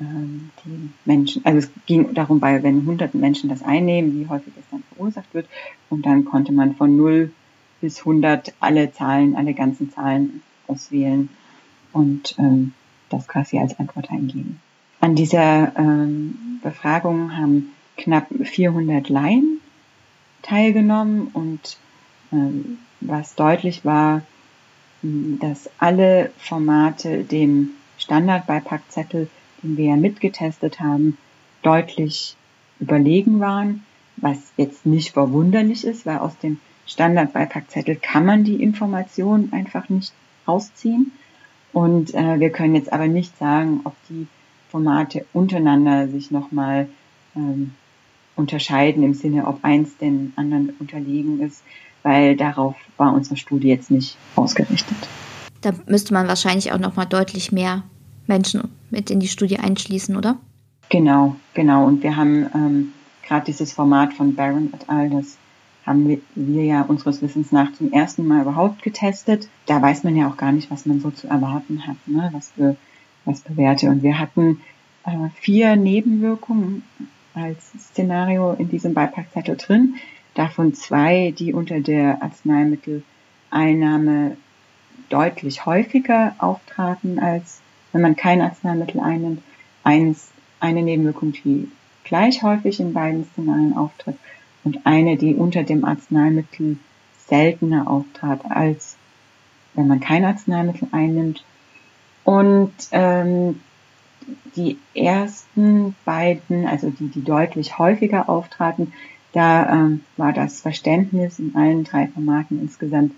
die 0.00 0.90
Menschen, 1.04 1.44
also 1.44 1.58
es 1.58 1.70
ging 1.86 2.14
darum, 2.14 2.40
bei 2.40 2.62
wenn 2.62 2.84
hunderten 2.84 3.20
Menschen 3.20 3.48
das 3.48 3.62
einnehmen, 3.62 4.18
wie 4.18 4.28
häufig 4.28 4.52
es 4.58 4.64
dann 4.70 4.82
verursacht 4.94 5.32
wird. 5.32 5.46
Und 5.88 6.04
dann 6.04 6.24
konnte 6.24 6.52
man 6.52 6.74
von 6.74 6.96
0 6.96 7.30
bis 7.80 8.00
100 8.00 8.54
alle 8.60 8.92
Zahlen, 8.92 9.36
alle 9.36 9.54
ganzen 9.54 9.90
Zahlen 9.92 10.42
auswählen 10.66 11.28
und 11.92 12.34
ähm, 12.38 12.72
das 13.08 13.28
quasi 13.28 13.58
als 13.58 13.78
Antwort 13.78 14.10
eingeben. 14.10 14.60
An 15.00 15.14
dieser 15.14 15.76
ähm, 15.76 16.60
Befragung 16.62 17.36
haben 17.36 17.70
knapp 17.96 18.26
400 18.42 19.08
Laien 19.08 19.60
teilgenommen 20.42 21.28
und 21.32 21.78
ähm, 22.32 22.78
was 23.00 23.34
deutlich 23.34 23.84
war, 23.84 24.22
dass 25.02 25.68
alle 25.78 26.32
Formate 26.38 27.24
dem 27.24 27.70
Standardbeipackzettel 27.98 29.28
den 29.64 29.76
wir 29.76 29.96
mitgetestet 29.96 30.78
haben, 30.78 31.18
deutlich 31.62 32.36
überlegen 32.78 33.40
waren, 33.40 33.84
was 34.16 34.52
jetzt 34.56 34.86
nicht 34.86 35.12
verwunderlich 35.12 35.84
ist, 35.84 36.06
weil 36.06 36.18
aus 36.18 36.38
dem 36.38 36.60
Standardbeipackzettel 36.86 37.96
kann 37.96 38.26
man 38.26 38.44
die 38.44 38.62
Information 38.62 39.48
einfach 39.52 39.88
nicht 39.88 40.12
rausziehen. 40.46 41.12
Und 41.72 42.14
äh, 42.14 42.38
wir 42.38 42.50
können 42.50 42.74
jetzt 42.74 42.92
aber 42.92 43.08
nicht 43.08 43.36
sagen, 43.38 43.80
ob 43.84 43.94
die 44.08 44.28
Formate 44.70 45.24
untereinander 45.32 46.08
sich 46.08 46.30
nochmal 46.30 46.88
ähm, 47.34 47.72
unterscheiden 48.36 49.02
im 49.02 49.14
Sinne, 49.14 49.46
ob 49.46 49.64
eins 49.64 49.96
den 49.96 50.32
anderen 50.36 50.74
unterlegen 50.78 51.40
ist, 51.40 51.62
weil 52.02 52.36
darauf 52.36 52.76
war 52.96 53.14
unsere 53.14 53.36
Studie 53.36 53.68
jetzt 53.68 53.90
nicht 53.90 54.16
ausgerichtet. 54.36 54.96
Da 55.60 55.72
müsste 55.86 56.12
man 56.12 56.28
wahrscheinlich 56.28 56.72
auch 56.72 56.78
nochmal 56.78 57.06
deutlich 57.06 57.50
mehr 57.50 57.84
Menschen 58.26 58.70
mit 58.90 59.10
in 59.10 59.20
die 59.20 59.28
Studie 59.28 59.58
einschließen, 59.58 60.16
oder? 60.16 60.36
Genau, 60.88 61.36
genau. 61.54 61.86
Und 61.86 62.02
wir 62.02 62.16
haben 62.16 62.46
ähm, 62.54 62.92
gerade 63.26 63.46
dieses 63.46 63.72
Format 63.72 64.12
von 64.14 64.34
Baron 64.34 64.72
et 64.74 64.88
al., 64.88 65.10
das 65.10 65.38
haben 65.86 66.08
wir, 66.08 66.18
wir 66.34 66.64
ja 66.64 66.82
unseres 66.82 67.20
Wissens 67.20 67.52
nach 67.52 67.72
zum 67.72 67.92
ersten 67.92 68.26
Mal 68.26 68.42
überhaupt 68.42 68.82
getestet. 68.82 69.48
Da 69.66 69.82
weiß 69.82 70.04
man 70.04 70.16
ja 70.16 70.28
auch 70.28 70.36
gar 70.36 70.52
nicht, 70.52 70.70
was 70.70 70.86
man 70.86 71.00
so 71.00 71.10
zu 71.10 71.26
erwarten 71.28 71.86
hat, 71.86 71.96
ne? 72.06 72.30
was 72.32 72.50
für 72.50 72.76
was 73.24 73.42
Werte. 73.48 73.88
Und 73.90 74.02
wir 74.02 74.18
hatten 74.18 74.60
äh, 75.04 75.28
vier 75.40 75.76
Nebenwirkungen 75.76 76.82
als 77.34 77.72
Szenario 77.78 78.52
in 78.52 78.68
diesem 78.68 78.94
Beipackzettel 78.94 79.56
drin. 79.56 79.96
Davon 80.34 80.74
zwei, 80.74 81.34
die 81.36 81.52
unter 81.52 81.80
der 81.80 82.22
Arzneimitteleinnahme 82.22 84.36
deutlich 85.08 85.66
häufiger 85.66 86.36
auftraten 86.38 87.18
als 87.18 87.60
wenn 87.94 88.02
man 88.02 88.16
kein 88.16 88.42
Arzneimittel 88.42 89.00
einnimmt, 89.00 89.40
eins, 89.84 90.28
eine 90.58 90.82
Nebenwirkung, 90.82 91.32
die 91.32 91.70
gleich 92.02 92.42
häufig 92.42 92.80
in 92.80 92.92
beiden 92.92 93.24
Szenarien 93.24 93.76
auftritt 93.76 94.16
und 94.64 94.84
eine, 94.84 95.16
die 95.16 95.34
unter 95.34 95.62
dem 95.62 95.84
Arzneimittel 95.84 96.78
seltener 97.28 97.88
auftrat, 97.88 98.40
als 98.50 98.96
wenn 99.74 99.86
man 99.86 100.00
kein 100.00 100.24
Arzneimittel 100.24 100.88
einnimmt. 100.90 101.44
Und 102.24 102.72
ähm, 102.90 103.60
die 104.56 104.78
ersten 104.94 105.94
beiden, 106.04 106.66
also 106.66 106.90
die, 106.90 107.08
die 107.08 107.22
deutlich 107.22 107.78
häufiger 107.78 108.28
auftraten, 108.28 108.92
da 109.32 109.70
ähm, 109.70 110.00
war 110.16 110.32
das 110.32 110.60
Verständnis 110.60 111.38
in 111.38 111.54
allen 111.54 111.84
drei 111.84 112.08
Formaten 112.08 112.60
insgesamt 112.60 113.12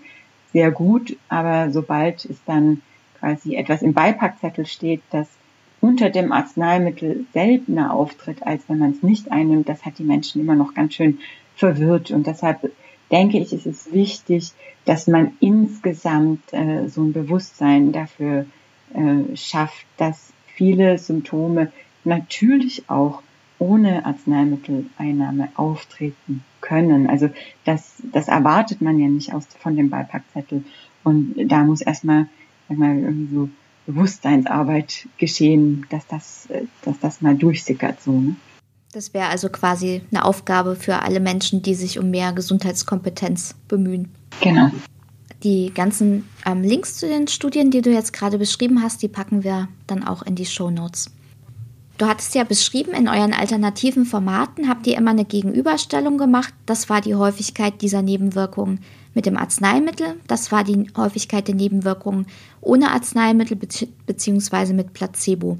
sehr 0.53 0.69
gut, 0.69 1.17
aber 1.29 1.71
sobald 1.71 2.25
es 2.25 2.37
dann 2.45 2.81
quasi 3.19 3.55
etwas 3.55 3.81
im 3.81 3.93
Beipackzettel 3.93 4.65
steht, 4.65 5.01
das 5.11 5.27
unter 5.79 6.09
dem 6.09 6.31
Arzneimittel 6.31 7.25
seltener 7.33 7.93
auftritt, 7.93 8.43
als 8.43 8.63
wenn 8.67 8.79
man 8.79 8.91
es 8.91 9.03
nicht 9.03 9.31
einnimmt, 9.31 9.69
das 9.69 9.85
hat 9.85 9.99
die 9.99 10.03
Menschen 10.03 10.41
immer 10.41 10.55
noch 10.55 10.73
ganz 10.73 10.93
schön 10.93 11.19
verwirrt. 11.55 12.11
Und 12.11 12.27
deshalb 12.27 12.71
denke 13.11 13.37
ich, 13.37 13.53
ist 13.53 13.65
es 13.65 13.91
wichtig, 13.91 14.51
dass 14.85 15.07
man 15.07 15.33
insgesamt 15.39 16.53
äh, 16.53 16.87
so 16.87 17.03
ein 17.03 17.13
Bewusstsein 17.13 17.91
dafür 17.91 18.45
äh, 18.93 19.35
schafft, 19.35 19.85
dass 19.97 20.31
viele 20.55 20.97
Symptome 20.97 21.71
natürlich 22.03 22.89
auch 22.89 23.21
ohne 23.59 24.05
Arzneimitteleinnahme 24.05 25.49
auftreten 25.55 26.43
können. 26.61 27.09
Also 27.09 27.29
das, 27.65 28.01
das 28.11 28.27
erwartet 28.27 28.81
man 28.81 28.99
ja 28.99 29.07
nicht 29.07 29.33
aus, 29.33 29.47
von 29.59 29.75
dem 29.75 29.89
Beipackzettel. 29.89 30.63
Und 31.03 31.35
da 31.37 31.63
muss 31.63 31.81
erstmal 31.81 32.27
sag 32.67 32.77
mal, 32.77 32.97
irgendwie 32.97 33.33
so 33.33 33.49
Bewusstseinsarbeit 33.85 35.07
geschehen, 35.17 35.85
dass 35.89 36.05
das, 36.07 36.47
äh, 36.49 36.63
dass 36.83 36.99
das 36.99 37.21
mal 37.21 37.35
durchsickert 37.35 38.01
so. 38.01 38.11
Ne? 38.11 38.35
Das 38.91 39.13
wäre 39.13 39.27
also 39.27 39.49
quasi 39.49 40.01
eine 40.11 40.25
Aufgabe 40.25 40.75
für 40.75 41.01
alle 41.01 41.19
Menschen, 41.19 41.61
die 41.61 41.75
sich 41.75 41.99
um 41.99 42.09
mehr 42.09 42.33
Gesundheitskompetenz 42.33 43.55
bemühen. 43.67 44.09
Genau. 44.41 44.71
Die 45.43 45.71
ganzen 45.73 46.27
ähm, 46.45 46.63
Links 46.63 46.97
zu 46.97 47.07
den 47.07 47.27
Studien, 47.27 47.69
die 47.69 47.81
du 47.81 47.91
jetzt 47.91 48.11
gerade 48.11 48.37
beschrieben 48.37 48.81
hast, 48.81 49.01
die 49.03 49.07
packen 49.07 49.43
wir 49.43 49.67
dann 49.85 50.03
auch 50.03 50.23
in 50.23 50.35
die 50.35 50.45
Show 50.45 50.71
Notes. 50.71 51.11
Du 51.97 52.05
hattest 52.05 52.35
ja 52.35 52.43
beschrieben, 52.43 52.93
in 52.93 53.07
euren 53.07 53.33
alternativen 53.33 54.05
Formaten 54.05 54.69
habt 54.69 54.85
ihr 54.85 54.97
immer 54.97 55.11
eine 55.11 55.25
Gegenüberstellung 55.25 56.19
gemacht. 56.19 56.53
Das 56.67 56.89
war 56.89 57.01
die 57.01 57.15
Häufigkeit 57.15 57.81
dieser 57.81 58.03
Nebenwirkungen 58.03 58.81
mit 59.15 59.25
dem 59.25 59.35
Arzneimittel. 59.35 60.19
Das 60.27 60.51
war 60.51 60.63
die 60.63 60.91
Häufigkeit 60.95 61.47
der 61.47 61.55
Nebenwirkungen 61.55 62.27
ohne 62.61 62.91
Arzneimittel 62.91 63.57
bzw. 63.57 64.73
mit 64.73 64.93
Placebo. 64.93 65.57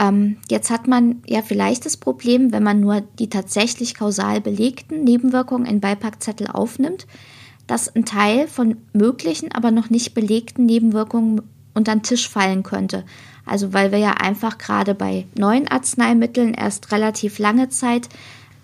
Ähm, 0.00 0.38
jetzt 0.48 0.70
hat 0.70 0.88
man 0.88 1.22
ja 1.26 1.42
vielleicht 1.42 1.84
das 1.84 1.98
Problem, 1.98 2.52
wenn 2.52 2.62
man 2.62 2.80
nur 2.80 3.02
die 3.18 3.28
tatsächlich 3.28 3.94
kausal 3.94 4.40
belegten 4.40 5.04
Nebenwirkungen 5.04 5.66
in 5.66 5.80
Beipackzettel 5.80 6.46
aufnimmt, 6.46 7.06
dass 7.66 7.94
ein 7.94 8.06
Teil 8.06 8.48
von 8.48 8.78
möglichen, 8.94 9.52
aber 9.52 9.72
noch 9.72 9.90
nicht 9.90 10.14
belegten 10.14 10.64
Nebenwirkungen 10.64 11.42
unter 11.74 11.92
den 11.92 12.02
Tisch 12.02 12.28
fallen 12.28 12.62
könnte. 12.62 13.04
Also 13.48 13.72
weil 13.72 13.92
wir 13.92 13.98
ja 13.98 14.12
einfach 14.12 14.58
gerade 14.58 14.94
bei 14.94 15.26
neuen 15.36 15.68
Arzneimitteln 15.68 16.54
erst 16.54 16.92
relativ 16.92 17.38
lange 17.38 17.68
Zeit, 17.68 18.08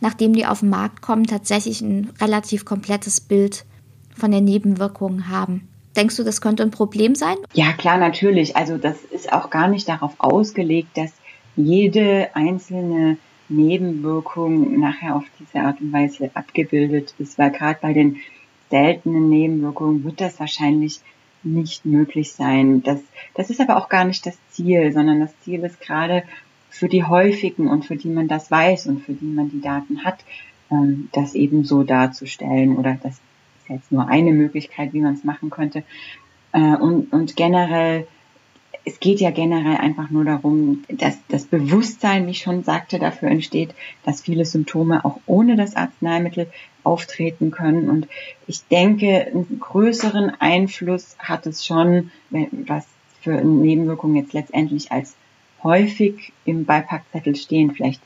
nachdem 0.00 0.35
die 0.35 0.47
auf 0.47 0.61
den 0.61 0.71
Markt 0.71 1.03
kommen, 1.03 1.26
tatsächlich 1.26 1.81
ein 1.81 2.11
relativ 2.21 2.64
komplettes 2.64 3.21
Bild 3.21 3.64
von 4.17 4.31
den 4.31 4.45
Nebenwirkungen 4.45 5.29
haben. 5.29 5.69
Denkst 5.97 6.17
du, 6.17 6.25
das 6.25 6.41
könnte 6.41 6.62
ein 6.62 6.71
Problem 6.71 7.14
sein? 7.14 7.37
Ja, 7.53 7.73
klar, 7.73 7.99
natürlich. 7.99 8.57
Also 8.57 8.79
das 8.79 9.03
ist 9.05 9.33
auch 9.33 9.50
gar 9.50 9.69
nicht 9.69 9.88
darauf 9.88 10.14
ausgelegt, 10.19 10.97
dass 10.97 11.12
jede 11.57 12.35
einzelne 12.35 13.17
Nebenwirkung 13.49 14.81
nachher 14.81 15.17
auf 15.17 15.25
diese 15.38 15.64
Art 15.64 15.81
und 15.81 15.93
Weise 15.93 16.31
abgebildet 16.35 17.14
ist, 17.19 17.38
weil 17.38 17.50
gerade 17.50 17.79
bei 17.81 17.93
den 17.93 18.17
seltenen 18.71 19.29
Nebenwirkungen 19.29 20.03
wird 20.05 20.21
das 20.21 20.41
wahrscheinlich 20.41 21.00
nicht 21.45 21.85
möglich 21.85 22.33
sein. 22.33 22.83
Das, 22.83 23.01
das 23.35 23.51
ist 23.51 23.61
aber 23.61 23.77
auch 23.77 23.89
gar 23.89 24.05
nicht 24.05 24.27
das 24.27 24.37
Ziel, 24.51 24.93
sondern 24.93 25.21
das 25.21 25.39
Ziel 25.41 25.63
ist 25.65 25.81
gerade 25.81 26.25
für 26.71 26.89
die 26.89 27.05
häufigen 27.05 27.69
und 27.69 27.85
für 27.85 27.97
die 27.97 28.09
man 28.09 28.29
das 28.29 28.51
weiß 28.51 28.87
und 28.89 29.01
für 29.01 29.13
die 29.13 29.27
man 29.27 29.51
die 29.51 29.61
Daten 29.61 30.05
hat, 30.05 30.25
ähm, 30.71 31.09
das 31.13 31.35
eben 31.35 31.65
so 31.65 31.85
darzustellen 31.85 32.77
oder 32.77 32.99
das 33.03 33.15
ist 33.15 33.69
jetzt 33.69 33.93
nur 33.93 34.09
eine 34.09 34.33
Möglichkeit, 34.33 34.93
wie 34.93 35.01
man 35.01 35.15
es 35.15 35.25
machen 35.25 35.51
könnte. 35.51 35.85
Äh, 36.53 36.77
und, 36.77 37.13
und 37.13 37.37
generell, 37.37 38.07
es 38.87 39.00
geht 39.00 39.21
ja 39.21 39.31
generell 39.31 39.76
einfach 39.79 40.11
nur 40.11 40.25
darum, 40.25 40.85
dass 40.88 41.17
das 41.29 41.47
Bewusstsein, 41.47 42.26
wie 42.26 42.33
ich 42.33 42.43
schon 42.43 42.64
sagte, 42.64 42.99
dafür 42.99 43.31
entsteht, 43.31 43.75
dass 44.05 44.21
viele 44.21 44.45
Symptome 44.45 45.05
auch 45.05 45.19
ohne 45.26 45.57
das 45.57 45.75
Arzneimittel 45.75 46.49
auftreten 46.83 47.50
können. 47.50 47.88
Und 47.88 48.09
ich 48.47 48.67
denke, 48.69 49.26
einen 49.26 49.59
größeren 49.59 50.33
Einfluss 50.38 51.17
hat 51.19 51.47
es 51.47 51.64
schon, 51.64 52.11
was 52.31 52.87
für 53.23 53.43
Nebenwirkungen 53.43 54.17
jetzt 54.17 54.35
letztendlich 54.35 54.93
als 54.93 55.17
häufig 55.62 56.33
im 56.45 56.67
Beipackzettel 56.67 57.37
stehen, 57.37 57.73
vielleicht 57.73 58.03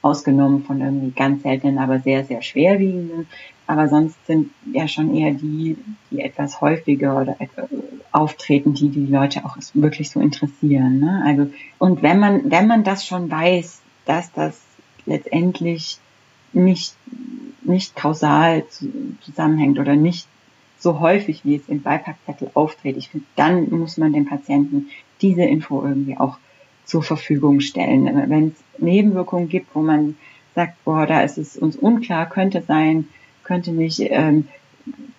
ausgenommen 0.00 0.64
von 0.64 0.80
irgendwie 0.80 1.10
ganz 1.10 1.42
seltenen, 1.42 1.78
aber 1.78 2.00
sehr, 2.00 2.24
sehr 2.24 2.40
schwerwiegenden. 2.40 3.28
Aber 3.66 3.88
sonst 3.88 4.16
sind 4.26 4.50
ja 4.72 4.88
schon 4.88 5.14
eher 5.14 5.32
die, 5.32 5.76
die 6.10 6.20
etwas 6.20 6.60
häufiger 6.62 7.20
oder 7.20 7.36
auftreten, 8.12 8.74
die 8.74 8.90
die 8.90 9.06
Leute 9.06 9.44
auch 9.44 9.56
wirklich 9.74 10.10
so 10.10 10.20
interessieren. 10.20 11.00
Ne? 11.00 11.22
Also, 11.24 11.50
und 11.78 12.02
wenn 12.02 12.18
man, 12.18 12.50
wenn 12.50 12.66
man 12.66 12.84
das 12.84 13.06
schon 13.06 13.30
weiß, 13.30 13.80
dass 14.04 14.32
das 14.32 14.60
letztendlich 15.06 15.98
nicht, 16.52 16.94
nicht 17.62 17.96
kausal 17.96 18.64
zusammenhängt 19.20 19.78
oder 19.78 19.96
nicht 19.96 20.28
so 20.78 21.00
häufig, 21.00 21.44
wie 21.44 21.56
es 21.56 21.68
im 21.68 21.82
Beipackzettel 21.82 22.50
auftritt, 22.54 22.96
ich 22.96 23.08
finde, 23.08 23.26
dann 23.36 23.70
muss 23.70 23.96
man 23.96 24.12
dem 24.12 24.26
Patienten 24.26 24.88
diese 25.20 25.44
Info 25.44 25.82
irgendwie 25.82 26.18
auch 26.18 26.38
zur 26.84 27.02
Verfügung 27.02 27.60
stellen. 27.60 28.28
Wenn 28.28 28.48
es 28.48 28.82
Nebenwirkungen 28.82 29.48
gibt, 29.48 29.74
wo 29.74 29.80
man 29.80 30.16
sagt, 30.54 30.84
boah, 30.84 31.06
da 31.06 31.22
ist 31.22 31.38
es 31.38 31.56
uns 31.56 31.76
unklar, 31.76 32.28
könnte 32.28 32.62
sein, 32.62 33.08
könnte 33.44 33.72
nicht, 33.72 34.00
ähm, 34.00 34.48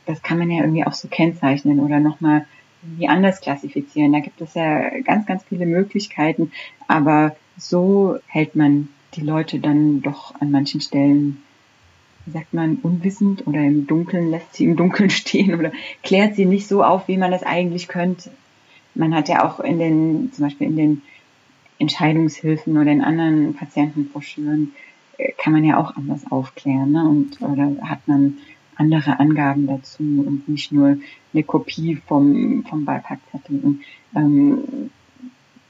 das 0.06 0.22
kann 0.22 0.38
man 0.38 0.52
ja 0.52 0.62
irgendwie 0.62 0.86
auch 0.86 0.94
so 0.94 1.08
kennzeichnen 1.08 1.80
oder 1.80 2.00
nochmal 2.00 2.46
irgendwie 2.84 3.08
anders 3.08 3.42
klassifizieren. 3.42 4.14
Da 4.14 4.20
gibt 4.20 4.42
es 4.42 4.54
ja 4.54 4.90
ganz, 5.02 5.26
ganz 5.26 5.44
viele 5.44 5.66
Möglichkeiten, 5.66 6.52
aber 6.88 7.36
so 7.58 8.18
hält 8.28 8.56
man 8.56 8.90
die 9.16 9.22
Leute 9.22 9.60
dann 9.60 10.02
doch 10.02 10.34
an 10.40 10.52
manchen 10.52 10.82
Stellen, 10.82 11.44
wie 12.26 12.32
sagt 12.32 12.54
man, 12.54 12.78
unwissend 12.78 13.46
oder 13.48 13.60
im 13.60 13.86
Dunkeln, 13.86 14.30
lässt 14.30 14.56
sie 14.56 14.66
im 14.66 14.76
Dunkeln 14.76 15.10
stehen 15.12 15.56
oder 15.56 15.72
klärt 16.04 16.36
sie 16.36 16.46
nicht 16.46 16.68
so 16.68 16.84
auf, 16.84 17.08
wie 17.08 17.18
man 17.18 17.34
es 17.34 17.44
eigentlich 17.44 17.88
könnte. 17.88 18.32
Man 18.96 19.16
hat 19.16 19.28
ja 19.28 19.44
auch 19.44 19.60
in 19.60 19.80
den, 19.80 20.32
zum 20.34 20.46
Beispiel 20.46 20.68
in 20.68 20.76
den 20.76 21.02
Entscheidungshilfen 21.80 22.78
oder 22.78 22.92
in 22.92 23.02
anderen 23.02 23.56
Patientenbroschüren 23.56 24.74
äh, 25.18 25.32
kann 25.38 25.54
man 25.54 25.64
ja 25.64 25.78
auch 25.78 25.96
anders 25.96 26.22
aufklären. 26.30 26.92
Ne? 26.92 27.04
Und 27.04 27.42
oder 27.42 27.76
hat 27.88 28.08
man 28.08 28.38
andere 28.78 29.20
Angaben 29.20 29.68
dazu 29.68 30.04
und 30.04 30.48
nicht 30.48 30.72
nur 30.72 30.98
eine 31.34 31.44
Kopie 31.44 31.96
vom, 32.08 32.64
vom 32.70 32.86
Beipackzettel. 32.86 33.80
Ähm, 34.16 34.90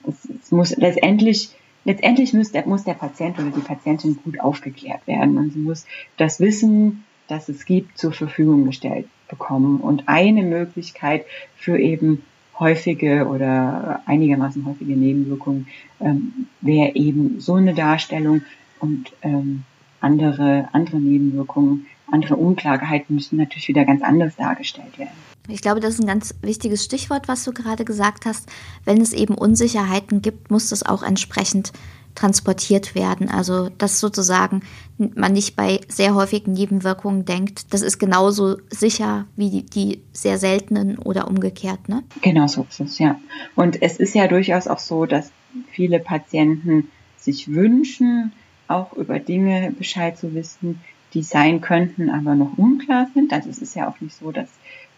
es, 0.07 0.25
es 0.25 0.51
muss 0.51 0.75
letztendlich 0.77 1.49
letztendlich 1.85 2.33
muss 2.33 2.51
der, 2.51 2.67
muss 2.67 2.83
der 2.83 2.93
Patient 2.93 3.39
oder 3.39 3.49
die 3.49 3.61
Patientin 3.61 4.17
gut 4.23 4.39
aufgeklärt 4.39 5.05
werden 5.07 5.37
und 5.37 5.53
sie 5.53 5.59
muss 5.59 5.85
das 6.17 6.39
Wissen, 6.39 7.03
das 7.27 7.49
es 7.49 7.65
gibt, 7.65 7.97
zur 7.97 8.11
Verfügung 8.11 8.65
gestellt 8.65 9.07
bekommen. 9.27 9.79
Und 9.79 10.07
eine 10.07 10.43
Möglichkeit 10.43 11.25
für 11.55 11.77
eben 11.77 12.23
häufige 12.59 13.27
oder 13.27 14.01
einigermaßen 14.05 14.65
häufige 14.65 14.95
Nebenwirkungen 14.95 15.67
ähm, 15.99 16.47
wäre 16.61 16.95
eben 16.95 17.39
so 17.39 17.55
eine 17.55 17.73
Darstellung 17.73 18.41
und 18.79 19.11
ähm, 19.21 19.63
andere, 19.99 20.69
andere 20.73 20.97
Nebenwirkungen, 20.97 21.87
andere 22.11 22.35
Unklarheiten 22.35 23.15
müssen 23.15 23.37
natürlich 23.37 23.67
wieder 23.67 23.85
ganz 23.85 24.01
anders 24.01 24.35
dargestellt 24.35 24.97
werden. 24.97 25.13
Ich 25.47 25.61
glaube, 25.61 25.81
das 25.81 25.95
ist 25.95 26.01
ein 26.01 26.07
ganz 26.07 26.35
wichtiges 26.41 26.85
Stichwort, 26.85 27.27
was 27.27 27.43
du 27.43 27.51
gerade 27.51 27.83
gesagt 27.83 28.25
hast. 28.25 28.49
Wenn 28.85 29.01
es 29.01 29.11
eben 29.11 29.35
Unsicherheiten 29.35 30.21
gibt, 30.21 30.51
muss 30.51 30.69
das 30.69 30.83
auch 30.83 31.03
entsprechend 31.03 31.73
transportiert 32.15 32.95
werden. 32.95 33.29
Also 33.29 33.69
dass 33.77 33.99
sozusagen 33.99 34.61
man 34.97 35.33
nicht 35.33 35.55
bei 35.55 35.81
sehr 35.87 36.15
häufigen 36.15 36.53
Nebenwirkungen 36.53 37.25
denkt, 37.25 37.73
das 37.73 37.81
ist 37.81 37.99
genauso 37.99 38.57
sicher 38.69 39.25
wie 39.35 39.49
die, 39.49 39.65
die 39.65 40.01
sehr 40.13 40.37
seltenen 40.37 40.97
oder 40.97 41.27
umgekehrt. 41.27 41.89
Ne? 41.89 42.03
Genau 42.21 42.47
so 42.47 42.65
ist 42.69 42.79
es, 42.79 42.99
ja. 42.99 43.19
Und 43.55 43.81
es 43.81 43.97
ist 43.97 44.15
ja 44.15 44.27
durchaus 44.27 44.67
auch 44.67 44.79
so, 44.79 45.05
dass 45.05 45.31
viele 45.71 45.99
Patienten 45.99 46.89
sich 47.17 47.47
wünschen, 47.47 48.31
auch 48.67 48.93
über 48.93 49.19
Dinge 49.19 49.73
Bescheid 49.77 50.17
zu 50.17 50.33
wissen, 50.33 50.81
die 51.13 51.23
sein 51.23 51.61
könnten, 51.61 52.09
aber 52.09 52.35
noch 52.35 52.57
unklar 52.57 53.07
sind. 53.13 53.31
Also 53.33 53.49
es 53.49 53.59
ist 53.59 53.75
ja 53.75 53.87
auch 53.87 53.99
nicht 54.01 54.15
so, 54.15 54.31
dass 54.31 54.49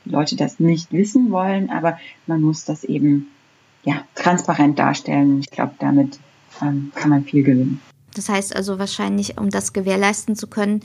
die 0.05 0.09
Leute 0.09 0.35
das 0.35 0.59
nicht 0.59 0.91
wissen 0.91 1.31
wollen, 1.31 1.69
aber 1.69 1.97
man 2.27 2.41
muss 2.41 2.65
das 2.65 2.83
eben 2.83 3.27
ja 3.83 4.01
transparent 4.15 4.79
darstellen. 4.79 5.39
Ich 5.39 5.51
glaube, 5.51 5.73
damit 5.79 6.19
ähm, 6.61 6.91
kann 6.95 7.09
man 7.09 7.23
viel 7.23 7.43
gewinnen. 7.43 7.81
Das 8.13 8.29
heißt 8.29 8.55
also 8.55 8.79
wahrscheinlich, 8.79 9.37
um 9.37 9.49
das 9.49 9.73
gewährleisten 9.73 10.35
zu 10.35 10.47
können, 10.47 10.81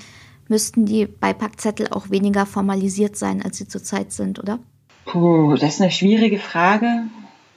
müssten 0.48 0.84
die 0.84 1.06
Beipackzettel 1.06 1.88
auch 1.88 2.10
weniger 2.10 2.44
formalisiert 2.44 3.16
sein, 3.16 3.40
als 3.40 3.58
sie 3.58 3.68
zurzeit 3.68 4.12
sind, 4.12 4.40
oder? 4.40 4.58
Puh, 5.04 5.54
das 5.56 5.74
ist 5.74 5.80
eine 5.80 5.92
schwierige 5.92 6.38
Frage. 6.38 7.04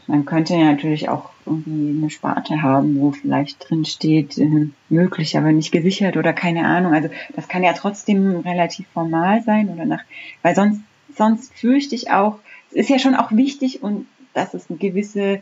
Man 0.07 0.25
könnte 0.25 0.55
ja 0.55 0.65
natürlich 0.65 1.09
auch 1.09 1.29
irgendwie 1.45 1.97
eine 1.97 2.09
Sparte 2.09 2.61
haben, 2.61 2.99
wo 2.99 3.11
vielleicht 3.11 3.69
drin 3.69 3.85
steht, 3.85 4.37
äh, 4.37 4.67
möglich, 4.89 5.37
aber 5.37 5.51
nicht 5.51 5.71
gesichert 5.71 6.17
oder 6.17 6.33
keine 6.33 6.65
Ahnung. 6.65 6.93
Also 6.93 7.09
das 7.35 7.47
kann 7.47 7.63
ja 7.63 7.73
trotzdem 7.73 8.37
relativ 8.41 8.87
formal 8.93 9.41
sein 9.43 9.69
oder 9.69 9.85
nach, 9.85 10.03
weil 10.41 10.55
sonst, 10.55 10.81
sonst 11.15 11.53
fürchte 11.53 11.95
ich 11.95 12.11
auch, 12.11 12.39
es 12.71 12.77
ist 12.77 12.89
ja 12.89 12.99
schon 12.99 13.15
auch 13.15 13.31
wichtig 13.31 13.83
und 13.83 14.07
dass 14.33 14.53
es 14.53 14.69
eine 14.69 14.79
gewisse 14.79 15.41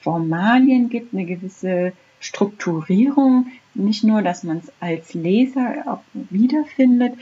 Formalien 0.00 0.88
gibt, 0.88 1.12
eine 1.12 1.24
gewisse 1.24 1.92
Strukturierung, 2.20 3.46
nicht 3.74 4.02
nur, 4.02 4.22
dass 4.22 4.42
man 4.42 4.58
es 4.58 4.72
als 4.80 5.14
Leser 5.14 5.84
auch 5.86 6.00
wiederfindet, 6.14 7.14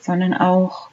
sondern 0.00 0.34
auch, 0.34 0.88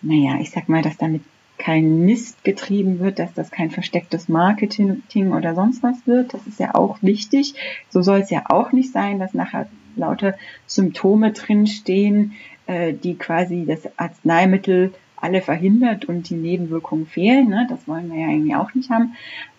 naja, 0.00 0.38
ich 0.40 0.50
sag 0.50 0.68
mal, 0.68 0.82
dass 0.82 0.96
damit 0.96 1.22
kein 1.58 2.04
Mist 2.04 2.44
getrieben 2.44 3.00
wird, 3.00 3.18
dass 3.18 3.34
das 3.34 3.50
kein 3.50 3.70
verstecktes 3.70 4.28
Marketing 4.28 5.32
oder 5.32 5.54
sonst 5.54 5.82
was 5.82 6.06
wird. 6.06 6.32
Das 6.32 6.46
ist 6.46 6.60
ja 6.60 6.74
auch 6.74 6.98
wichtig. 7.02 7.54
So 7.90 8.00
soll 8.00 8.20
es 8.20 8.30
ja 8.30 8.44
auch 8.48 8.72
nicht 8.72 8.92
sein, 8.92 9.18
dass 9.18 9.34
nachher 9.34 9.68
lauter 9.96 10.34
Symptome 10.66 11.32
drinstehen, 11.32 12.32
äh, 12.66 12.94
die 12.94 13.16
quasi 13.16 13.64
das 13.66 13.88
Arzneimittel 13.98 14.92
alle 15.16 15.42
verhindert 15.42 16.04
und 16.04 16.30
die 16.30 16.36
Nebenwirkungen 16.36 17.06
fehlen. 17.06 17.48
Ne? 17.48 17.66
Das 17.68 17.88
wollen 17.88 18.12
wir 18.12 18.20
ja 18.20 18.28
irgendwie 18.28 18.54
auch 18.54 18.72
nicht 18.74 18.90
haben. 18.90 19.14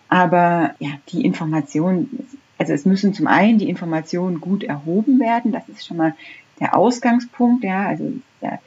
Aber 0.08 0.74
ja, 0.78 0.90
die 1.10 1.24
Informationen, 1.24 2.26
also 2.58 2.72
es 2.72 2.86
müssen 2.86 3.14
zum 3.14 3.26
einen 3.26 3.58
die 3.58 3.68
Informationen 3.68 4.40
gut 4.40 4.64
erhoben 4.64 5.20
werden, 5.20 5.52
das 5.52 5.68
ist 5.68 5.86
schon 5.86 5.98
mal 5.98 6.14
der 6.58 6.76
Ausgangspunkt, 6.76 7.64
ja, 7.64 7.86
also 7.86 8.12
ja, 8.40 8.58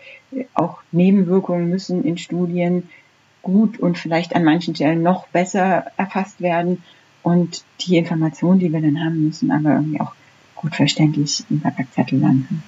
auch 0.53 0.81
Nebenwirkungen 0.91 1.69
müssen 1.69 2.03
in 2.03 2.17
Studien 2.17 2.89
gut 3.43 3.77
und 3.77 3.99
vielleicht 3.99 4.35
an 4.35 4.43
manchen 4.43 4.73
Stellen 4.73 5.03
noch 5.03 5.27
besser 5.27 5.85
erfasst 5.97 6.41
werden. 6.41 6.81
Und 7.21 7.63
die 7.81 7.97
Informationen, 7.97 8.59
die 8.59 8.73
wir 8.73 8.81
dann 8.81 8.99
haben, 8.99 9.25
müssen 9.25 9.51
aber 9.51 9.75
irgendwie 9.75 10.01
auch 10.01 10.13
gut 10.55 10.75
verständlich 10.75 11.43
im 11.49 11.59
Beipackzettel 11.59 12.19
landen. 12.19 12.63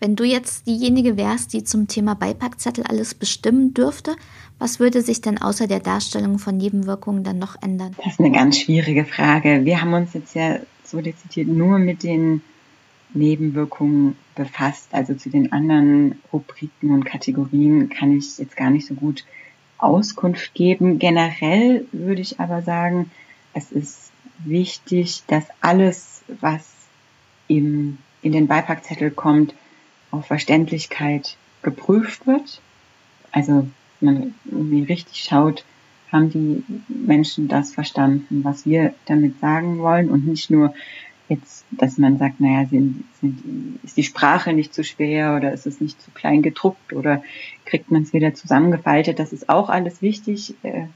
Wenn 0.00 0.14
du 0.14 0.22
jetzt 0.22 0.66
diejenige 0.68 1.16
wärst, 1.16 1.52
die 1.52 1.64
zum 1.64 1.88
Thema 1.88 2.14
Beipackzettel 2.14 2.84
alles 2.84 3.14
bestimmen 3.14 3.74
dürfte, 3.74 4.14
was 4.58 4.78
würde 4.78 5.02
sich 5.02 5.20
denn 5.20 5.38
außer 5.38 5.66
der 5.66 5.80
Darstellung 5.80 6.38
von 6.38 6.56
Nebenwirkungen 6.56 7.24
dann 7.24 7.38
noch 7.38 7.60
ändern? 7.62 7.94
Das 7.96 8.12
ist 8.12 8.20
eine 8.20 8.30
ganz 8.30 8.58
schwierige 8.58 9.04
Frage. 9.04 9.64
Wir 9.64 9.80
haben 9.80 9.94
uns 9.94 10.12
jetzt 10.14 10.34
ja 10.34 10.60
so 10.84 11.00
dezidiert 11.00 11.48
nur 11.48 11.78
mit 11.78 12.04
den 12.04 12.42
Nebenwirkungen 13.12 14.16
befasst. 14.36 14.88
Also 14.92 15.14
zu 15.14 15.30
den 15.30 15.52
anderen 15.52 16.20
Rubriken 16.32 16.90
und 16.90 17.04
Kategorien 17.04 17.88
kann 17.88 18.16
ich 18.16 18.38
jetzt 18.38 18.56
gar 18.56 18.70
nicht 18.70 18.86
so 18.86 18.94
gut 18.94 19.24
Auskunft 19.78 20.54
geben. 20.54 20.98
Generell 20.98 21.86
würde 21.92 22.20
ich 22.20 22.40
aber 22.40 22.62
sagen, 22.62 23.10
es 23.54 23.72
ist 23.72 24.12
wichtig, 24.38 25.22
dass 25.26 25.46
alles, 25.60 26.22
was 26.40 26.68
im, 27.48 27.98
in 28.22 28.32
den 28.32 28.46
Beipackzettel 28.46 29.10
kommt, 29.10 29.54
auf 30.10 30.26
Verständlichkeit 30.26 31.36
geprüft 31.62 32.26
wird. 32.26 32.60
Also 33.32 33.68
man 34.00 34.34
irgendwie 34.44 34.84
richtig 34.84 35.24
schaut, 35.24 35.64
haben 36.10 36.30
die 36.30 36.64
Menschen 36.88 37.48
das 37.48 37.72
verstanden, 37.72 38.44
was 38.44 38.64
wir 38.64 38.94
damit 39.06 39.40
sagen 39.40 39.78
wollen 39.78 40.10
und 40.10 40.26
nicht 40.26 40.50
nur 40.50 40.74
jetzt, 41.28 41.57
dass 41.70 41.98
man 41.98 42.18
sagt, 42.18 42.40
naja, 42.40 42.66
sind, 42.66 43.04
sind, 43.20 43.78
ist 43.84 43.96
die 43.96 44.02
Sprache 44.02 44.52
nicht 44.52 44.72
zu 44.72 44.84
schwer 44.84 45.36
oder 45.36 45.52
ist 45.52 45.66
es 45.66 45.80
nicht 45.80 46.00
zu 46.00 46.10
klein 46.10 46.42
gedruckt 46.42 46.92
oder 46.92 47.22
kriegt 47.64 47.90
man 47.90 48.02
es 48.02 48.12
wieder 48.12 48.34
zusammengefaltet. 48.34 49.18
Das 49.18 49.32
ist 49.32 49.48
auch 49.48 49.68
alles 49.68 50.00
wichtig, 50.00 50.54
äh, 50.62 50.86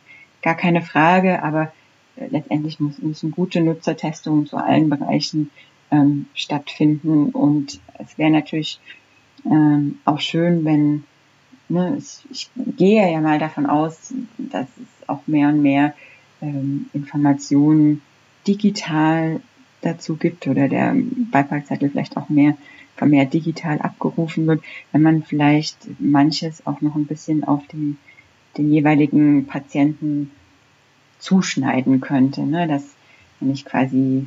gar 0.41 0.55
keine 0.55 0.83
Frage, 0.83 1.43
aber 1.43 1.73
äh, 2.17 2.27
letztendlich 2.29 2.81
muss, 2.81 2.99
müssen 2.99 3.31
gute 3.31 3.61
Nutzertestungen 3.61 4.47
zu 4.47 4.57
allen 4.57 4.89
Bereichen 4.89 5.51
ähm, 5.91 6.27
stattfinden 6.35 7.31
und 7.31 7.81
es 7.99 8.17
wäre 8.17 8.31
natürlich 8.31 8.81
ähm, 9.45 9.99
auch 10.05 10.21
schön, 10.21 10.65
wenn 10.65 11.05
ne, 11.69 11.99
ich, 11.99 12.25
ich 12.31 12.51
gehe 12.77 13.11
ja 13.11 13.21
mal 13.21 13.39
davon 13.39 13.67
aus, 13.67 14.15
dass 14.39 14.69
es 14.79 15.09
auch 15.09 15.21
mehr 15.27 15.49
und 15.49 15.63
mehr 15.63 15.95
ähm, 16.41 16.87
Informationen 16.93 18.01
digital 18.47 19.41
dazu 19.83 20.17
gibt 20.17 20.47
oder 20.47 20.69
der 20.69 20.97
Beipackzettel 21.31 21.91
vielleicht 21.91 22.17
auch 22.17 22.29
mehr 22.29 22.57
vermehrt 22.97 23.35
digital 23.35 23.79
abgerufen 23.81 24.47
wird, 24.47 24.63
wenn 24.93 25.03
man 25.03 25.23
vielleicht 25.23 25.77
manches 26.01 26.67
auch 26.67 26.81
noch 26.81 26.95
ein 26.95 27.07
bisschen 27.07 27.45
auf 27.45 27.67
den, 27.69 27.99
den 28.57 28.73
jeweiligen 28.73 29.47
Patienten 29.47 30.31
zuschneiden 31.19 32.01
könnte, 32.01 32.43
ne? 32.43 32.67
dass 32.67 32.95
wenn 33.41 33.51
ich 33.51 33.65
quasi, 33.65 34.27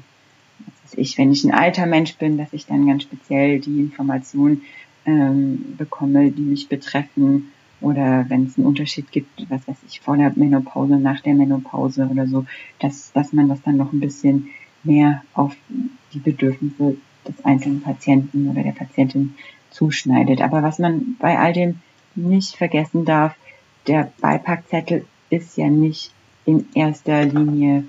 was 0.59 0.91
weiß 0.91 0.97
ich, 0.97 1.17
wenn 1.17 1.31
ich 1.31 1.43
ein 1.43 1.53
alter 1.53 1.85
Mensch 1.85 2.15
bin, 2.15 2.37
dass 2.37 2.53
ich 2.53 2.65
dann 2.65 2.87
ganz 2.87 3.03
speziell 3.03 3.59
die 3.59 3.79
Informationen 3.79 4.61
ähm, 5.05 5.75
bekomme, 5.77 6.31
die 6.31 6.41
mich 6.41 6.67
betreffen 6.67 7.51
oder 7.81 8.25
wenn 8.29 8.45
es 8.45 8.57
einen 8.57 8.67
Unterschied 8.67 9.11
gibt, 9.11 9.49
was 9.49 9.67
weiß 9.67 9.77
ich, 9.87 9.99
vor 9.99 10.17
der 10.17 10.31
Menopause, 10.35 10.97
nach 10.97 11.21
der 11.21 11.33
Menopause 11.35 12.07
oder 12.11 12.27
so, 12.27 12.45
dass, 12.79 13.11
dass 13.13 13.33
man 13.33 13.47
das 13.47 13.61
dann 13.61 13.77
noch 13.77 13.93
ein 13.93 13.99
bisschen 13.99 14.49
mehr 14.85 15.23
auf 15.33 15.55
die 16.13 16.19
Bedürfnisse 16.19 16.97
des 17.27 17.43
einzelnen 17.43 17.81
Patienten 17.81 18.49
oder 18.49 18.63
der 18.63 18.71
Patientin 18.71 19.35
zuschneidet. 19.71 20.41
Aber 20.41 20.63
was 20.63 20.79
man 20.79 21.15
bei 21.19 21.37
all 21.37 21.53
dem 21.53 21.81
nicht 22.15 22.55
vergessen 22.55 23.05
darf, 23.05 23.35
der 23.87 24.11
Beipackzettel 24.21 25.05
ist 25.29 25.57
ja 25.57 25.67
nicht 25.67 26.11
in 26.45 26.67
erster 26.73 27.25
Linie 27.25 27.83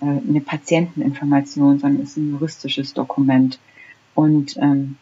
äh, 0.00 0.04
eine 0.04 0.40
Patienteninformation, 0.40 1.78
sondern 1.78 2.02
ist 2.02 2.16
ein 2.16 2.30
juristisches 2.32 2.92
Dokument. 2.94 3.58
Und 4.14 4.56
ähm, 4.58 4.96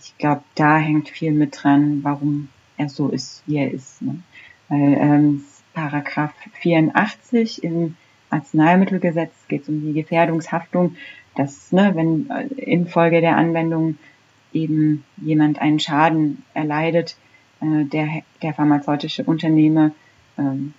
ich 0.00 0.16
glaube, 0.18 0.42
da 0.54 0.78
hängt 0.78 1.08
viel 1.08 1.32
mit 1.32 1.62
dran, 1.62 2.00
warum 2.02 2.48
er 2.76 2.88
so 2.88 3.08
ist, 3.08 3.42
wie 3.46 3.56
er 3.56 3.70
ist. 3.70 4.02
Ne? 4.02 4.20
Weil 4.68 4.96
ähm, 5.00 5.44
Paragraph 5.72 6.32
84 6.60 7.64
im 7.64 7.96
Arzneimittelgesetz 8.34 9.32
geht 9.48 9.62
es 9.62 9.68
um 9.68 9.80
die 9.80 9.92
Gefährdungshaftung, 9.92 10.96
dass 11.36 11.72
ne, 11.72 11.92
wenn 11.94 12.30
äh, 12.30 12.46
infolge 12.60 13.20
der 13.20 13.36
Anwendung 13.36 13.96
eben 14.52 15.04
jemand 15.22 15.60
einen 15.60 15.80
Schaden 15.80 16.42
erleidet, 16.54 17.16
äh, 17.60 17.84
der, 17.84 18.22
der 18.42 18.54
pharmazeutische 18.54 19.24
Unternehmer 19.24 19.92
ähm, 20.38 20.74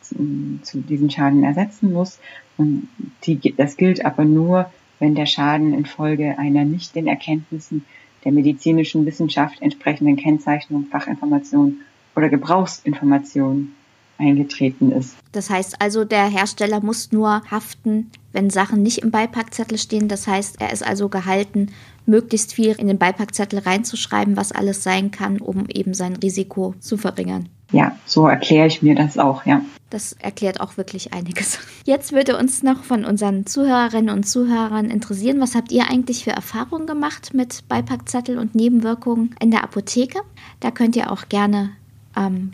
zu, 0.00 0.58
zu 0.62 0.80
diesen 0.80 1.10
Schaden 1.10 1.44
ersetzen 1.44 1.92
muss. 1.92 2.18
Und 2.56 2.88
die, 3.24 3.54
das 3.56 3.76
gilt 3.76 4.04
aber 4.04 4.24
nur, 4.24 4.70
wenn 4.98 5.14
der 5.14 5.26
Schaden 5.26 5.74
infolge 5.74 6.38
einer 6.38 6.64
nicht 6.64 6.94
den 6.94 7.06
Erkenntnissen 7.06 7.84
der 8.24 8.32
medizinischen 8.32 9.06
Wissenschaft 9.06 9.62
entsprechenden 9.62 10.16
Kennzeichnung, 10.16 10.86
Fachinformation 10.90 11.80
oder 12.16 12.28
Gebrauchsinformation 12.28 13.74
eingetreten 14.18 14.92
ist. 14.92 15.16
Das 15.32 15.50
heißt 15.50 15.80
also, 15.80 16.04
der 16.04 16.26
Hersteller 16.26 16.80
muss 16.80 17.12
nur 17.12 17.42
haften, 17.50 18.10
wenn 18.32 18.50
Sachen 18.50 18.82
nicht 18.82 18.98
im 18.98 19.10
Beipackzettel 19.10 19.78
stehen. 19.78 20.08
Das 20.08 20.26
heißt, 20.26 20.60
er 20.60 20.72
ist 20.72 20.86
also 20.86 21.08
gehalten, 21.08 21.70
möglichst 22.06 22.54
viel 22.54 22.72
in 22.72 22.88
den 22.88 22.98
Beipackzettel 22.98 23.60
reinzuschreiben, 23.60 24.36
was 24.36 24.52
alles 24.52 24.82
sein 24.82 25.10
kann, 25.10 25.40
um 25.40 25.66
eben 25.68 25.94
sein 25.94 26.16
Risiko 26.16 26.74
zu 26.80 26.96
verringern. 26.96 27.48
Ja, 27.70 27.96
so 28.06 28.26
erkläre 28.26 28.66
ich 28.66 28.82
mir 28.82 28.94
das 28.94 29.18
auch, 29.18 29.44
ja. 29.44 29.60
Das 29.90 30.14
erklärt 30.14 30.60
auch 30.60 30.76
wirklich 30.78 31.12
einiges. 31.12 31.58
Jetzt 31.84 32.12
würde 32.12 32.38
uns 32.38 32.62
noch 32.62 32.82
von 32.82 33.04
unseren 33.04 33.44
Zuhörerinnen 33.46 34.14
und 34.14 34.24
Zuhörern 34.24 34.90
interessieren, 34.90 35.40
was 35.40 35.54
habt 35.54 35.70
ihr 35.70 35.88
eigentlich 35.88 36.24
für 36.24 36.30
Erfahrungen 36.30 36.86
gemacht 36.86 37.34
mit 37.34 37.66
Beipackzettel 37.68 38.38
und 38.38 38.54
Nebenwirkungen 38.54 39.34
in 39.40 39.50
der 39.50 39.64
Apotheke? 39.64 40.20
Da 40.60 40.70
könnt 40.70 40.96
ihr 40.96 41.12
auch 41.12 41.28
gerne 41.28 41.70
ähm, 42.16 42.52